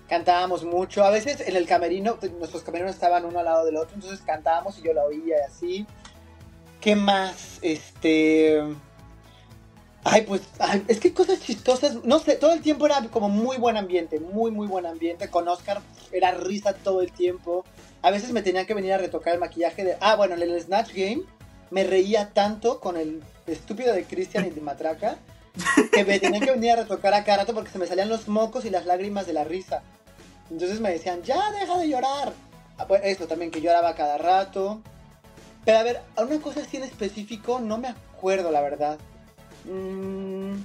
[0.07, 1.03] cantábamos mucho.
[1.03, 4.79] A veces en el camerino, nuestros camerinos estaban uno al lado del otro, entonces cantábamos
[4.79, 5.87] y yo la oía y así.
[6.81, 7.59] ¿Qué más?
[7.61, 8.61] Este.
[10.05, 10.41] Ay, pues,
[10.87, 14.51] es que cosas chistosas, no sé, todo el tiempo era como muy buen ambiente, muy,
[14.51, 15.29] muy buen ambiente.
[15.29, 17.63] Con Oscar era risa todo el tiempo.
[18.01, 19.97] A veces me tenían que venir a retocar el maquillaje de...
[20.01, 21.21] Ah, bueno, en el Snatch Game
[21.71, 25.17] me reía tanto con el estúpido de Christian y de Matraca
[25.91, 28.27] que me tenían que venir a retocar a cada rato porque se me salían los
[28.27, 29.83] mocos y las lágrimas de la risa.
[30.51, 32.33] Entonces me decían, ya, deja de llorar.
[32.77, 34.81] Ah, eso también, que lloraba cada rato.
[35.63, 38.99] Pero a ver, a una cosa así en específico no me acuerdo, la verdad.
[39.65, 40.55] Mm,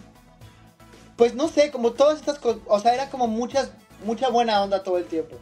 [1.17, 3.73] pues no sé, como todas estas cosas, o sea, era como muchas,
[4.05, 5.37] mucha buena onda todo el tiempo.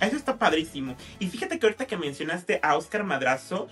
[0.00, 0.96] Eso está padrísimo.
[1.18, 3.68] Y fíjate que ahorita que mencionaste a Oscar Madrazo,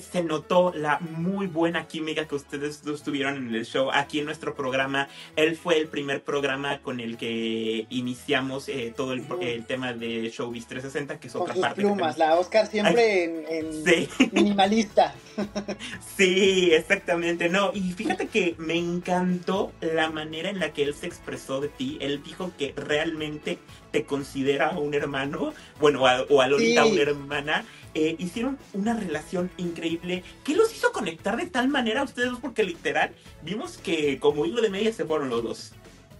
[0.00, 4.26] se notó la muy buena química que ustedes dos tuvieron en el show aquí en
[4.26, 5.08] nuestro programa.
[5.36, 9.24] Él fue el primer programa con el que iniciamos eh, todo el,
[9.66, 11.80] tema de Showbiz 360, que es otra parte.
[11.80, 13.24] Plumas, la Oscar siempre
[13.58, 13.84] en,
[14.32, 15.14] minimalista.
[16.16, 17.48] sí, exactamente.
[17.48, 21.68] No, y fíjate que me encantó la manera en la que él se expresó de
[21.68, 21.96] ti.
[22.00, 23.58] Él dijo que realmente
[23.90, 30.22] te considera un hermano, bueno, o a Lolita una hermana eh, hicieron una relación increíble.
[30.44, 32.40] ¿Qué los hizo conectar de tal manera a ustedes dos?
[32.40, 35.72] Porque literal, vimos que como hilo de media se fueron los dos.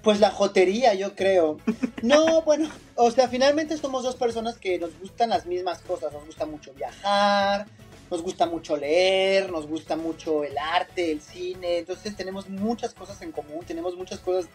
[0.03, 1.59] Pues la jotería, yo creo.
[2.03, 6.13] No, bueno, o sea, finalmente somos dos personas que nos gustan las mismas cosas.
[6.13, 7.67] Nos gusta mucho viajar,
[8.11, 11.79] nos gusta mucho leer, nos gusta mucho el arte, el cine.
[11.79, 14.49] Entonces tenemos muchas cosas en común, tenemos muchas cosas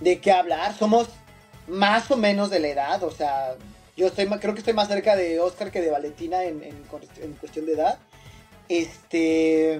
[0.00, 0.76] de qué hablar.
[0.76, 1.08] Somos
[1.68, 3.56] más o menos de la edad, o sea,
[4.00, 6.84] yo estoy, creo que estoy más cerca de Oscar que de Valentina en,
[7.38, 7.98] cuestión de edad.
[8.66, 9.78] Este.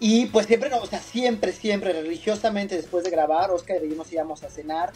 [0.00, 4.10] Y pues siempre, o sea, siempre, siempre, religiosamente después de grabar, Oscar y yo nos
[4.10, 4.92] íbamos a cenar.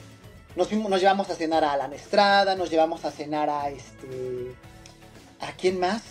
[0.57, 4.55] Nos, nos llevamos a cenar a la Estrada, nos llevamos a cenar a este.
[5.41, 6.03] ¿A quién más?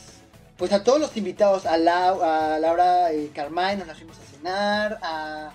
[0.57, 4.99] Pues a todos los invitados, a, a Laura y Carmine nos las fuimos a cenar,
[5.01, 5.53] a,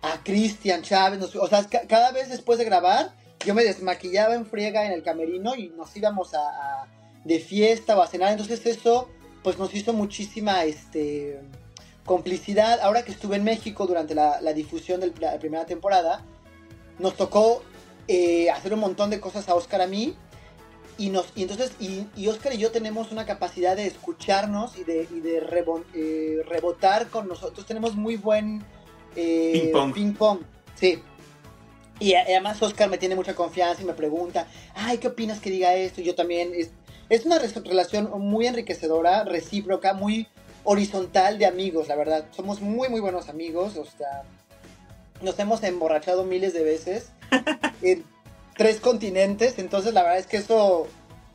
[0.00, 3.12] a Cristian Chávez, o sea, cada vez después de grabar,
[3.44, 6.86] yo me desmaquillaba en friega en el camerino y nos íbamos a,
[7.24, 8.32] de fiesta o a cenar.
[8.32, 9.08] Entonces eso
[9.42, 11.40] pues nos hizo muchísima este,
[12.04, 12.80] complicidad.
[12.80, 16.24] Ahora que estuve en México durante la, difusión de la primera temporada,
[16.98, 17.62] nos tocó
[18.08, 20.16] eh, hacer un montón de cosas a Oscar a mí.
[20.96, 25.08] Y, nos, y entonces, y, Oscar y yo tenemos una capacidad de escucharnos y de,
[25.12, 25.38] y de
[25.94, 27.66] eh, rebotar con nosotros.
[27.66, 28.64] Tenemos muy buen
[29.16, 30.40] eh, ping pong.
[30.76, 31.02] Sí.
[32.00, 35.74] Y además Oscar me tiene mucha confianza y me pregunta, ay, ¿qué opinas que diga
[35.74, 36.00] esto?
[36.00, 36.70] Y yo también, es,
[37.08, 40.26] es una relación muy enriquecedora, recíproca, muy
[40.64, 42.26] horizontal de amigos, la verdad.
[42.32, 44.22] Somos muy, muy buenos amigos, o sea,
[45.22, 47.10] nos hemos emborrachado miles de veces
[47.82, 48.04] en
[48.56, 50.86] tres continentes, entonces la verdad es que eso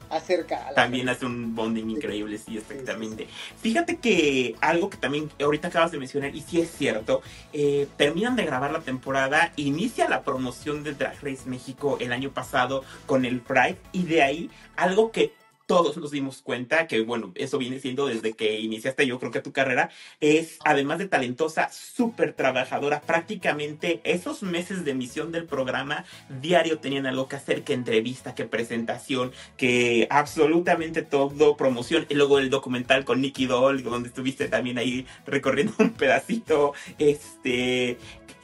[0.10, 0.74] acerca.
[0.76, 3.28] también hace un bonding increíble, sí, exactamente.
[3.62, 7.22] Fíjate que algo que también ahorita acabas de mencionar, y sí es cierto,
[7.54, 12.32] eh, terminan de grabar la temporada, inicia la promoción de Drag Race México el año
[12.32, 15.39] pasado con el Pride, y de ahí algo que
[15.70, 19.40] todos nos dimos cuenta que, bueno, eso viene siendo desde que iniciaste yo creo que
[19.40, 26.06] tu carrera, es además de talentosa, súper trabajadora, prácticamente esos meses de emisión del programa
[26.42, 32.40] diario tenían algo que hacer, que entrevista, que presentación, que absolutamente todo, promoción, y luego
[32.40, 38.00] el documental con Nicky Doll, donde estuviste también ahí recorriendo un pedacito, este,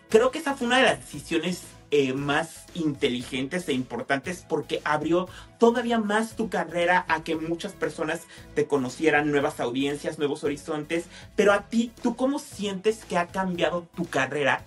[0.10, 5.30] creo que esa fue una de las decisiones eh, más inteligentes e importantes porque abrió
[5.60, 11.06] todavía más tu carrera a que muchas personas te conocieran, nuevas audiencias, nuevos horizontes.
[11.38, 14.66] Pero a ti, ¿tú cómo sientes que ha cambiado tu carrera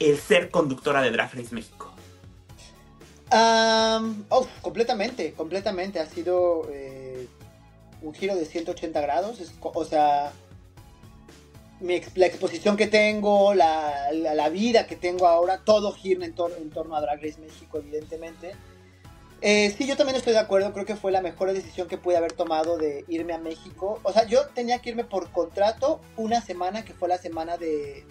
[0.00, 1.94] el ser conductora de Drag Race México?
[3.32, 5.98] oh, completamente, completamente.
[5.98, 7.26] Ha sido eh,
[8.02, 9.40] un giro de 180 grados.
[9.62, 10.30] o sea,
[11.80, 16.96] la exposición que tengo, la, la, vida que tengo ahora, todo gira en, en torno
[16.96, 18.54] a Drag Race México, evidentemente.
[19.42, 22.16] Eh, sí, yo también estoy de acuerdo, creo que fue la mejor decisión que pude
[22.16, 24.00] haber tomado de irme a México.
[24.02, 28.04] O sea, yo tenía que irme por contrato una semana, que fue la semana de,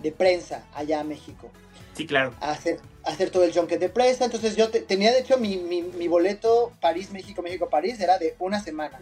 [0.00, 1.50] de, prensa allá a México.
[1.94, 2.32] Sí, claro.
[2.40, 4.24] hacer, hacer todo el junket de prensa.
[4.24, 9.00] Entonces yo tenía, de hecho, mi, mi, mi boleto París-México, México-París era de una semana.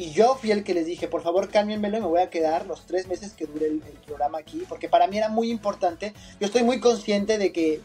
[0.00, 2.64] Y yo fui el que les dije, por favor, cámbienmelo y me voy a quedar
[2.64, 6.14] los tres meses que dure el, programa aquí, porque para mí era muy importante.
[6.40, 7.82] Yo estoy muy consciente de que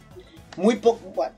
[0.56, 1.36] muy poco, bueno,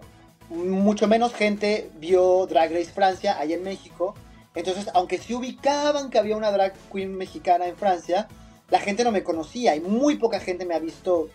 [0.52, 4.14] mucho menos gente vio Drag Race Francia allá en México.
[4.54, 8.28] Entonces, aunque sí ubicaban que había una drag queen mexicana en Francia,
[8.70, 11.30] la gente no me conocía y muy poca gente me ha visto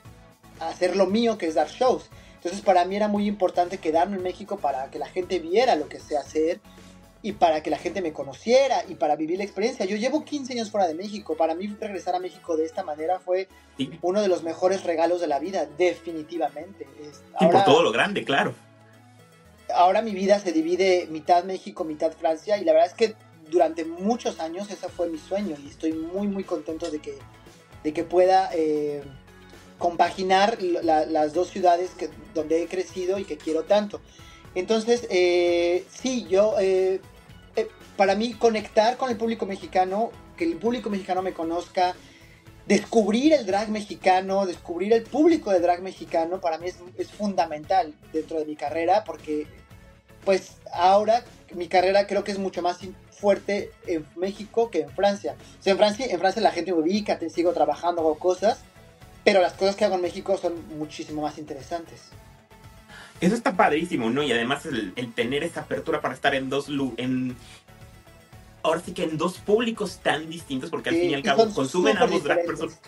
[0.61, 2.11] hacer lo mío, que es dar shows.
[2.37, 5.89] Entonces, para mí era muy importante quedarme en México para que la gente viera lo
[5.89, 6.61] que sé hacer
[7.23, 9.87] y para que la gente me conociera y para vivir la experiencia.
[9.87, 11.37] Yo llevo 15 años fuera de México.
[11.37, 13.49] Para mí regresar a México de esta manera fue
[14.03, 16.87] uno de los mejores regalos de la vida, definitivamente.
[17.41, 18.55] y por todo lo grande, claro.
[19.73, 23.15] Ahora mi vida se divide mitad México, mitad Francia y la verdad es que
[23.49, 27.19] durante muchos años ese fue mi sueño y estoy muy muy contento de que,
[27.85, 29.03] de que pueda eh,
[29.79, 34.01] compaginar las dos ciudades que, donde he crecido y que quiero tanto.
[34.55, 37.01] Entonces, eh, sí, yo eh,
[38.03, 41.95] para mí conectar con el público mexicano, que el público mexicano me conozca,
[42.67, 48.41] descubrir el drag mexicano, descubrir el público de drag mexicano, para mí es, fundamental dentro
[48.41, 49.47] de mi carrera, porque
[50.25, 51.23] pues ahora
[51.55, 52.81] mi carrera creo que es mucho más
[53.13, 55.37] fuerte en México que en Francia.
[55.61, 58.65] O sea, en Francia, en Francia la gente me ubica, te sigo trabajando, hago cosas,
[59.23, 62.11] pero las cosas que hago en México son muchísimo más interesantes.
[63.23, 64.25] Eso está padrísimo, ¿no?
[64.25, 67.37] Y además el, tener esa apertura para estar en dos, en,
[68.63, 71.97] ahora sí que en dos públicos tan distintos, porque al fin y al cabo consumen
[71.99, 72.79] ambos drag personas.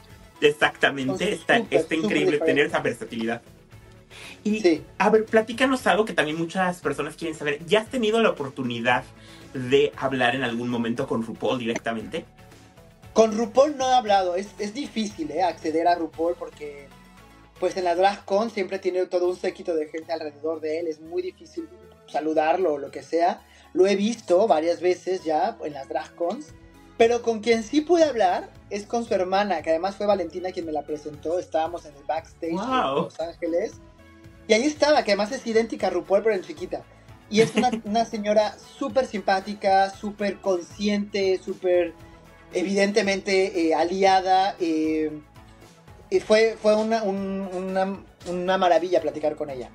[0.41, 3.43] Exactamente, está, está increíble tener esa versatilidad.
[4.45, 7.65] Y a ver, platícanos algo que también muchas personas quieren saber.
[7.67, 9.05] ¿Ya has tenido la oportunidad
[9.55, 12.25] de hablar en algún momento con RuPaul directamente?
[13.15, 15.43] Con RuPaul no he hablado, es, es difícil ¿eh?
[15.43, 16.89] acceder a RuPaul porque
[17.61, 21.01] pues en la DragCon siempre tiene todo un séquito de gente alrededor de él, es
[21.01, 21.69] muy difícil
[22.07, 23.41] saludarlo o lo que sea.
[23.75, 26.55] Lo he visto varias veces ya en las drag cons,
[26.97, 30.65] pero con quien sí pude hablar es con su hermana, que además fue Valentina quien
[30.65, 31.39] me la presentó.
[31.39, 33.75] Estábamos en el backstage en Los Ángeles.
[34.47, 36.83] Y ahí estaba, que además es idéntica a RuPaul, pero en chiquita.
[37.31, 41.95] Y es una, señora súper simpática, súper consciente, súper
[42.53, 44.55] evidentemente eh, aliada.
[44.61, 45.11] Eh,
[46.11, 49.69] y fue, fue una, una, una maravilla platicar con ella.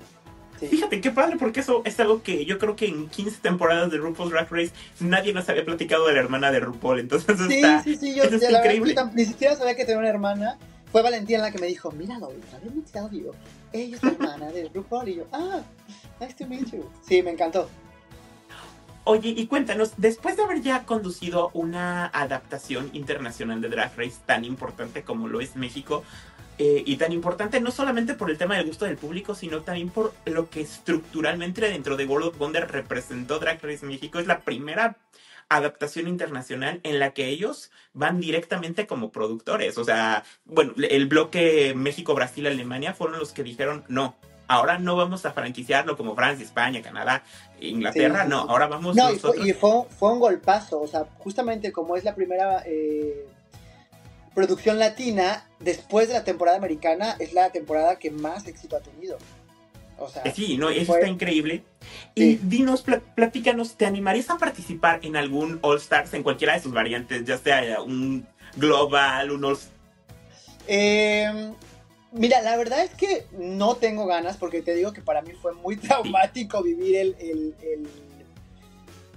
[0.67, 3.97] Fíjate qué padre, porque eso es algo que yo creo que en 15 temporadas de
[3.97, 6.99] RuPaul's Drag Race nadie nos había platicado de la hermana de RuPaul.
[6.99, 8.95] Entonces sí, está, sí, sí, yo, increíble.
[9.13, 10.57] ni siquiera sabía que tenía una hermana.
[10.91, 13.31] Fue Valentina la que me dijo, mira, let me tell you,
[13.71, 15.09] ella es la hermana de RuPaul.
[15.09, 15.61] Y yo, ah,
[16.19, 16.83] nice to meet you.
[17.07, 17.69] Sí, me encantó.
[19.05, 24.45] Oye, y cuéntanos, después de haber ya conducido una adaptación internacional de Drag Race tan
[24.45, 26.03] importante como lo es México,
[26.61, 29.89] eh, y tan importante no solamente por el tema del gusto del público, sino también
[29.89, 34.19] por lo que estructuralmente dentro de World of Wonder representó Drag Race México.
[34.19, 34.97] Es la primera
[35.47, 39.77] adaptación internacional en la que ellos van directamente como productores.
[39.77, 44.17] O sea, bueno, el bloque México, Brasil, Alemania fueron los que dijeron no.
[44.49, 47.23] Ahora no vamos a franquiciarlo como Francia, España, Canadá,
[47.61, 49.47] Inglaterra, no, ahora vamos no, nosotros.
[49.47, 53.27] Y fue, fue, un golpazo, o sea, justamente como es la primera eh,
[54.40, 59.17] producción latina, después de la temporada americana, es la temporada que más éxito ha tenido.
[59.98, 61.65] O sea, sí, no, eso está increíble.
[62.15, 62.85] Y dinos,
[63.15, 67.37] platícanos, ¿te animarías a participar en algún All Stars en cualquiera de sus variantes, ya
[67.37, 68.25] sea un
[68.56, 69.58] global, un All
[70.67, 71.52] eh,
[72.13, 75.54] Mira, la verdad es que no tengo ganas porque te digo que para mí fue
[75.54, 77.56] muy traumático vivir el,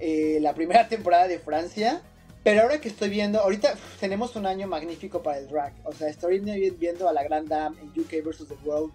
[0.01, 2.03] eh, la primera temporada de Francia.
[2.45, 5.73] Pero ahora que estoy viendo, ahorita tenemos un año magnífico para el drag.
[5.85, 8.49] O sea, estoy viendo a la Grand Dame en UK vs.
[8.49, 8.93] The World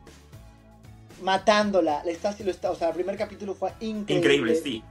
[1.22, 2.02] matándola.
[2.06, 4.16] Está, lo está, o sea, el primer capítulo fue increíble.
[4.16, 4.84] Increíble, sí.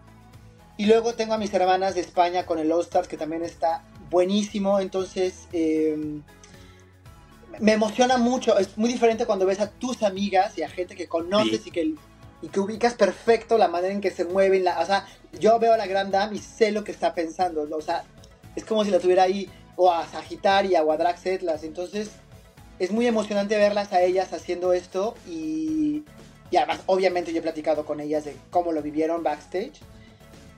[0.78, 3.82] Y luego tengo a mis hermanas de España con el All Stars, que también está
[4.10, 4.78] buenísimo.
[4.80, 6.20] Entonces, eh,
[7.60, 8.58] me emociona mucho.
[8.58, 11.94] Es muy diferente cuando ves a tus amigas y a gente que conoces y, que,
[12.42, 14.64] y que ubicas perfecto la manera en que se mueven.
[14.64, 15.06] La, o sea,
[15.40, 17.66] yo veo a la Grand Dame y sé lo que está pensando.
[17.74, 18.04] O sea,
[18.56, 21.62] es como si la tuviera ahí o a Sagitaria o a Draxetlas.
[21.62, 22.10] Entonces,
[22.78, 26.04] es muy emocionante verlas a ellas haciendo esto y,
[26.50, 29.80] y además, obviamente, yo he platicado con ellas de cómo lo vivieron backstage.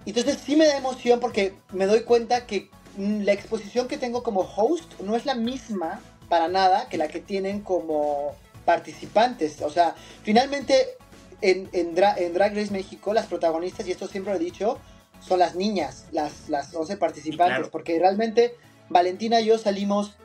[0.06, 4.22] Entonces, sí me da emoción porque me doy cuenta que mm, la exposición que tengo
[4.22, 8.34] como host no es la misma para nada que la que tienen como
[8.64, 9.60] participantes.
[9.62, 10.96] O sea, finalmente
[11.40, 14.78] en, en, Drag Race México las protagonistas, y esto siempre lo he dicho,
[15.20, 18.54] son las niñas, las, las 11 participantes, porque realmente
[18.88, 20.16] Valentina y yo salimos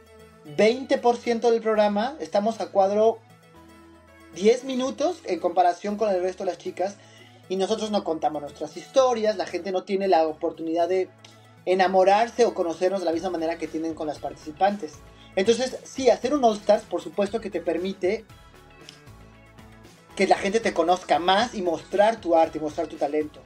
[0.58, 3.20] 20% del programa, estamos a cuadro
[4.36, 6.98] 10 minutos en comparación con el resto de las chicas,
[7.50, 11.10] y nosotros no contamos nuestras historias, la gente no tiene la oportunidad de
[11.66, 14.94] enamorarse o conocernos de la misma manera que tienen con las participantes.
[15.36, 18.26] Entonces, sí, hacer un All Stars, por supuesto que te permite
[20.16, 23.42] que la gente te conozca más y mostrar tu arte y mostrar tu talento.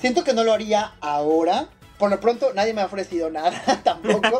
[0.00, 1.68] Siento que no lo haría ahora.
[1.98, 4.38] Por lo pronto, nadie me ha ofrecido nada tampoco.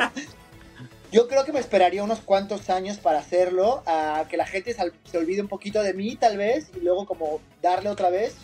[1.11, 5.19] Yo creo que me esperaría unos cuantos años para hacerlo, a que la gente se
[5.19, 8.35] olvide un poquito de mí, tal vez, y luego como darle otra vez.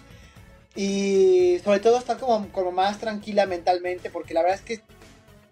[0.75, 4.81] Y sobre todo estar como, como más tranquila mentalmente, porque la verdad es que,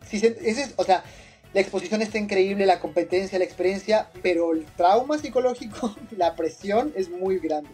[0.06, 1.04] si ese o sea,
[1.52, 7.10] la exposición está increíble, la competencia, la experiencia, pero el trauma psicológico, la presión es
[7.10, 7.70] muy grande.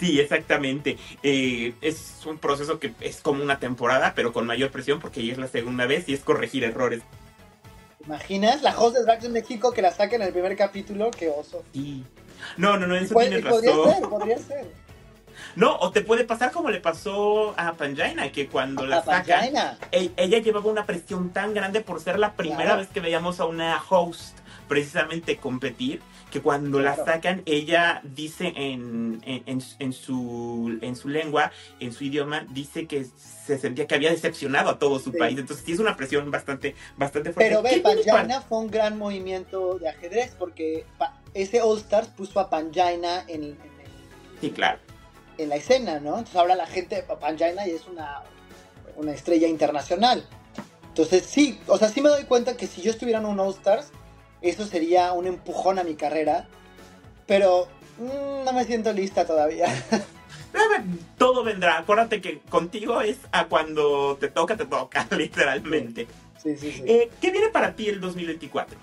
[0.00, 0.96] Sí, exactamente.
[1.22, 5.32] Eh, es un proceso que es como una temporada, pero con mayor presión porque ya
[5.32, 7.02] es la segunda vez y es corregir errores.
[8.06, 8.62] ¿Imaginas?
[8.62, 11.62] La host de Drag en México que la saquen en el primer capítulo, qué oso.
[11.74, 12.02] Sí.
[12.56, 13.60] No, no, no, eso tienes razón.
[13.60, 14.66] Podría ser, podría ser.
[15.56, 19.54] No, o te puede pasar como le pasó a Panjaina, que cuando la sacan,
[19.92, 23.44] e-, ella llevaba una presión tan grande por ser la primera vez que veíamos a
[23.44, 24.38] una host
[24.68, 31.92] precisamente competir, que cuando la sacan, ella dice en, en, su, en su lengua, en
[31.92, 35.38] su idioma, dice que se sentía que había decepcionado a todo su país.
[35.38, 37.50] Entonces sí es una presión bastante, bastante fuerte.
[37.50, 40.86] Pero ve, Panjaina fue un gran movimiento de ajedrez porque
[41.34, 43.58] ese All Stars puso a Panjaina en, en
[44.40, 44.78] Sí, claro
[45.40, 46.10] en la escena, ¿no?
[46.10, 48.22] Entonces ahora la gente, Panjaina y es una,
[48.96, 50.24] una estrella internacional.
[50.88, 53.54] Entonces sí, o sea, sí me doy cuenta que si yo estuviera en un All
[53.54, 53.90] Stars,
[54.42, 56.46] eso sería un empujón a mi carrera,
[57.26, 57.68] pero
[57.98, 59.66] mm, no me siento lista todavía.
[61.18, 66.06] Todo vendrá, acuérdate que contigo es a cuando te toca, te toca, literalmente.
[66.42, 66.82] Sí, sí, sí.
[66.86, 68.78] Eh, ¿Qué viene para ti el 2024?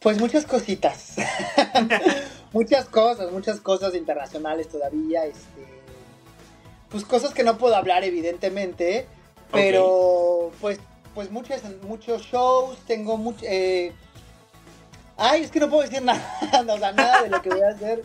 [0.00, 1.14] Pues muchas cositas.
[2.52, 5.24] muchas cosas, muchas cosas internacionales todavía.
[5.24, 5.66] Este,
[6.90, 9.06] pues cosas que no puedo hablar, evidentemente.
[9.52, 10.80] Pero pues,
[11.14, 12.78] pues muchos, muchos shows.
[12.86, 13.44] Tengo mucho.
[13.48, 13.92] Eh,
[15.16, 16.22] ay, es que no puedo decir nada.
[16.92, 18.04] nada de lo que voy a hacer.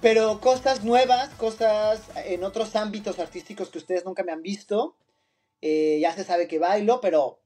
[0.00, 4.96] Pero cosas nuevas, cosas en otros ámbitos artísticos que ustedes nunca me han visto.
[5.62, 7.40] Eh, ya se sabe que bailo, pero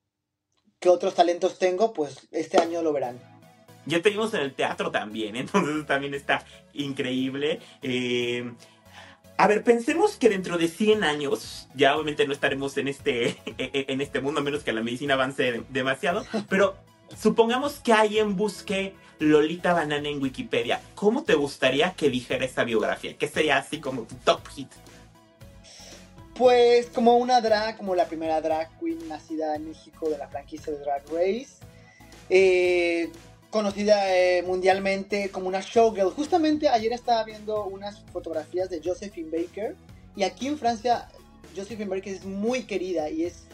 [0.80, 3.20] qué otros talentos tengo, pues este año lo verán.
[3.86, 7.60] Ya te vimos en el teatro también, entonces también está increíble.
[7.82, 8.52] Eh,
[9.38, 14.00] a ver, pensemos que dentro de 100 años, ya obviamente no estaremos en este, en
[14.00, 16.76] este mundo, a menos que la medicina avance demasiado, pero
[17.16, 20.80] supongamos que alguien busque Lolita Banana en Wikipedia.
[20.96, 23.16] ¿Cómo te gustaría que dijera esa biografía?
[23.16, 24.68] ¿Qué sería así como tu top hit?
[26.34, 30.72] Pues como una drag, como la primera drag queen nacida en México de la franquicia
[30.72, 31.58] de Drag Race.
[32.28, 33.10] Eh,
[33.50, 36.10] conocida eh, mundialmente como una showgirl.
[36.10, 39.74] Justamente ayer estaba viendo unas fotografías de Josephine Baker
[40.16, 41.08] y aquí en Francia
[41.56, 43.44] Josephine Baker es muy querida y es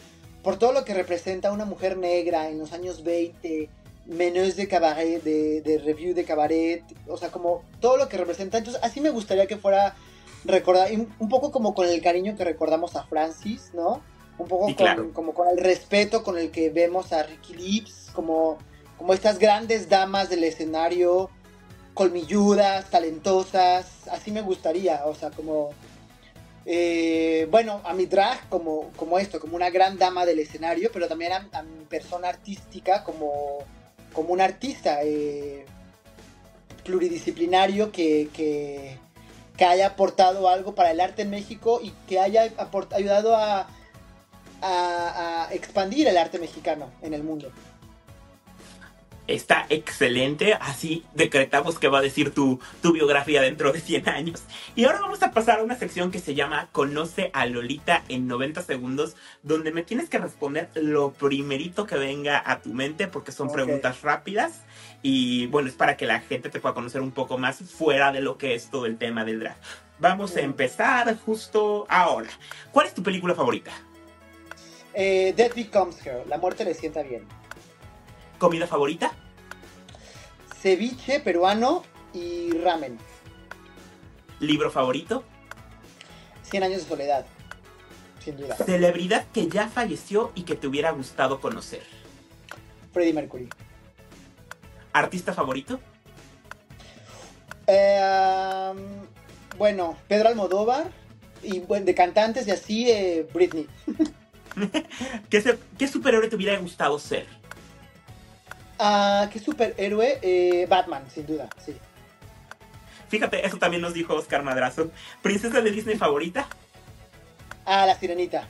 [0.43, 3.69] por todo lo que representa una mujer negra en los años 20,
[4.05, 8.57] menús de cabaret, de, review de cabaret, o sea, como todo lo que representa.
[8.57, 9.95] Entonces así me gustaría que fuera
[10.43, 14.03] recordar, un poco como con el cariño que recordamos a Francis, ¿no?
[14.37, 14.67] Un poco
[15.13, 18.57] como con el respeto con el que vemos a Ricky Lips, como
[18.97, 21.29] como estas grandes damas del escenario
[21.93, 25.69] colmilludas, talentosas, así me gustaría, o sea, como,
[26.65, 31.07] eh, bueno, a mi drag como, como esto, como una gran dama del escenario, pero
[31.07, 33.59] también a, mi persona artística como,
[34.13, 35.65] como un artista eh,
[36.83, 38.99] pluridisciplinario que, que,
[39.65, 42.51] haya aportado algo para el arte en México y que haya
[42.91, 43.67] ayudado a
[45.51, 47.53] expandir el arte mexicano en el mundo
[49.27, 50.53] está excelente.
[50.53, 54.43] Así decretamos que va a decir tu, tu, biografía dentro de 100 años.
[54.75, 58.27] Y ahora vamos a pasar a una sección que se llama Conoce a Lolita en
[58.27, 63.31] 90 segundos, donde me tienes que responder lo primerito que venga a tu mente, porque
[63.31, 64.61] son preguntas rápidas.
[65.01, 68.21] Y bueno, es para que la gente te pueda conocer un poco más fuera de
[68.21, 69.57] lo que es todo el tema del drag.
[69.99, 72.29] Vamos a empezar justo ahora.
[72.71, 73.71] ¿Cuál es tu película favorita?
[74.93, 76.25] Eh, Death Becomes Her.
[76.27, 77.25] La muerte le sienta bien.
[78.37, 79.13] ¿Comida favorita?
[80.61, 81.83] Ceviche peruano
[82.13, 82.97] y ramen.
[84.39, 85.23] ¿Libro favorito?
[86.43, 87.25] Cien años de soledad.
[88.23, 88.55] Sin duda.
[88.55, 91.83] Celebridad que ya falleció y que te hubiera gustado conocer.
[92.91, 93.49] Freddie Mercury.
[94.93, 95.79] ¿Artista favorito?
[97.67, 98.73] Eh,
[99.57, 100.91] bueno, Pedro Almodóvar.
[101.43, 103.67] Y bueno, de cantantes y así, eh, Britney.
[105.29, 107.27] ¿Qué, ¿Qué superhéroe te hubiera gustado ser?
[108.79, 110.19] Ah, ¿qué superhéroe?
[110.21, 111.75] Eh, Batman, sin duda, sí.
[113.07, 114.91] Fíjate, eso también nos dijo Oscar Madrazo.
[115.21, 116.47] ¿Princesa de Disney favorita?
[117.65, 118.47] Ah, la sirenita.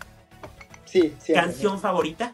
[0.85, 1.33] Sí, sí.
[1.33, 2.33] ¿Canción favorita?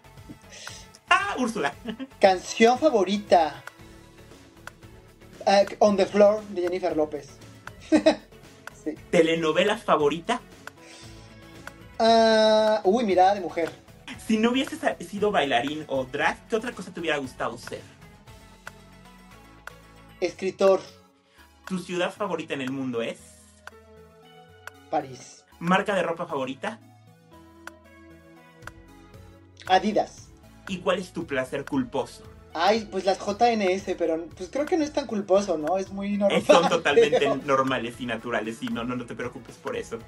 [1.10, 1.74] Ah, Úrsula.
[2.20, 3.62] Canción favorita.
[5.46, 7.30] Ah, On the Floor de Jennifer López.
[8.84, 8.96] sí.
[9.10, 10.40] ¿Telenovela favorita?
[12.00, 13.72] Ah, uy, mirada de mujer.
[14.32, 14.80] Si no hubieses
[15.10, 17.82] sido bailarín o drag, ¿qué otra cosa te hubiera gustado ser?
[20.22, 20.80] Escritor.
[21.68, 23.20] ¿Tu ciudad favorita en el mundo es?
[24.90, 25.44] París.
[25.60, 26.80] ¿Marca de ropa favorita?
[29.68, 30.30] Adidas.
[30.70, 32.24] ¿Y cuál es tu placer culposo?
[32.54, 35.78] Ay, pues las JNS, pero pues creo que no es tan culposo, ¿no?
[35.78, 36.42] Es muy normal.
[36.48, 40.00] Son totalmente normales y naturales, y no, no, no te preocupes por eso.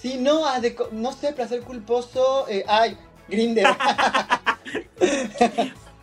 [0.00, 0.60] Sí, no, ah,
[0.92, 2.46] no sé, placer culposo.
[2.48, 2.96] Eh, ay,
[3.28, 3.66] Grinder.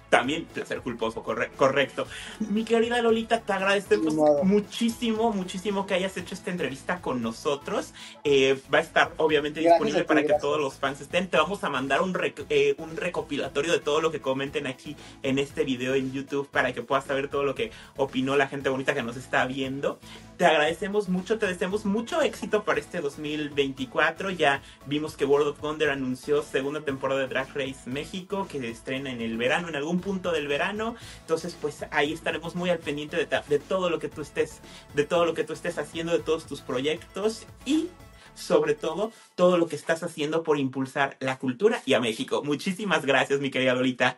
[0.10, 2.08] También placer culposo, correcto.
[2.40, 7.94] Mi querida Lolita, te agradecemos muchísimo, muchísimo que hayas hecho esta entrevista con nosotros.
[8.24, 11.28] Eh, va a estar obviamente disponible para que todos los fans estén.
[11.28, 12.18] Te vamos a mandar un,
[12.50, 16.72] eh, un recopilatorio de todo lo que comenten aquí en este video en YouTube para
[16.72, 20.00] que puedas saber todo lo que opinó la gente bonita que nos está viendo.
[20.38, 24.32] Te agradecemos mucho, te deseamos mucho éxito para este 2024.
[24.32, 29.12] Ya vimos que World of Wonder anunció segunda temporada de Drag Race México que estrena
[29.12, 30.96] en el verano, en algún punto del verano.
[31.22, 34.60] Entonces, pues ahí estaremos muy al pendiente de, de todo lo que tú estés,
[34.94, 37.88] de todo lo que tú estés haciendo, de todos tus proyectos y
[38.34, 42.44] sobre todo todo lo que estás haciendo por impulsar la cultura y a México.
[42.44, 44.18] Muchísimas gracias, mi querida Lolita.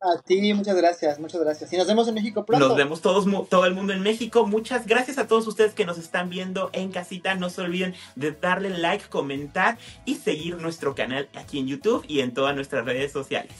[0.00, 1.72] A ti, muchas gracias, muchas gracias.
[1.72, 2.68] Y nos vemos en México pronto.
[2.68, 4.46] Nos vemos todos, todo el mundo en México.
[4.46, 7.34] Muchas gracias a todos ustedes que nos están viendo en casita.
[7.34, 12.20] No se olviden de darle like, comentar y seguir nuestro canal aquí en YouTube y
[12.20, 13.52] en todas nuestras redes sociales.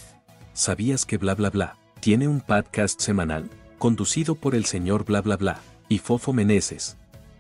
[0.53, 5.37] ¿Sabías que bla bla bla tiene un podcast semanal conducido por el señor bla bla
[5.37, 6.97] bla y Fofo Meneses?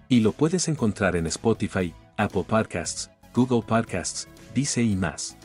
[0.09, 5.36] Y lo puedes encontrar en Spotify, Apple Podcasts, Google Podcasts, Dice y más.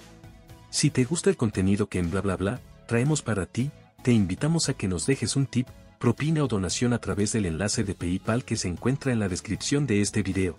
[0.72, 3.72] Si te gusta el contenido que en bla bla bla traemos para ti,
[4.04, 5.68] te invitamos a que nos dejes un tip,
[6.00, 9.88] propina o donación a través del enlace de PayPal que se encuentra en la descripción
[9.88, 10.56] de este video.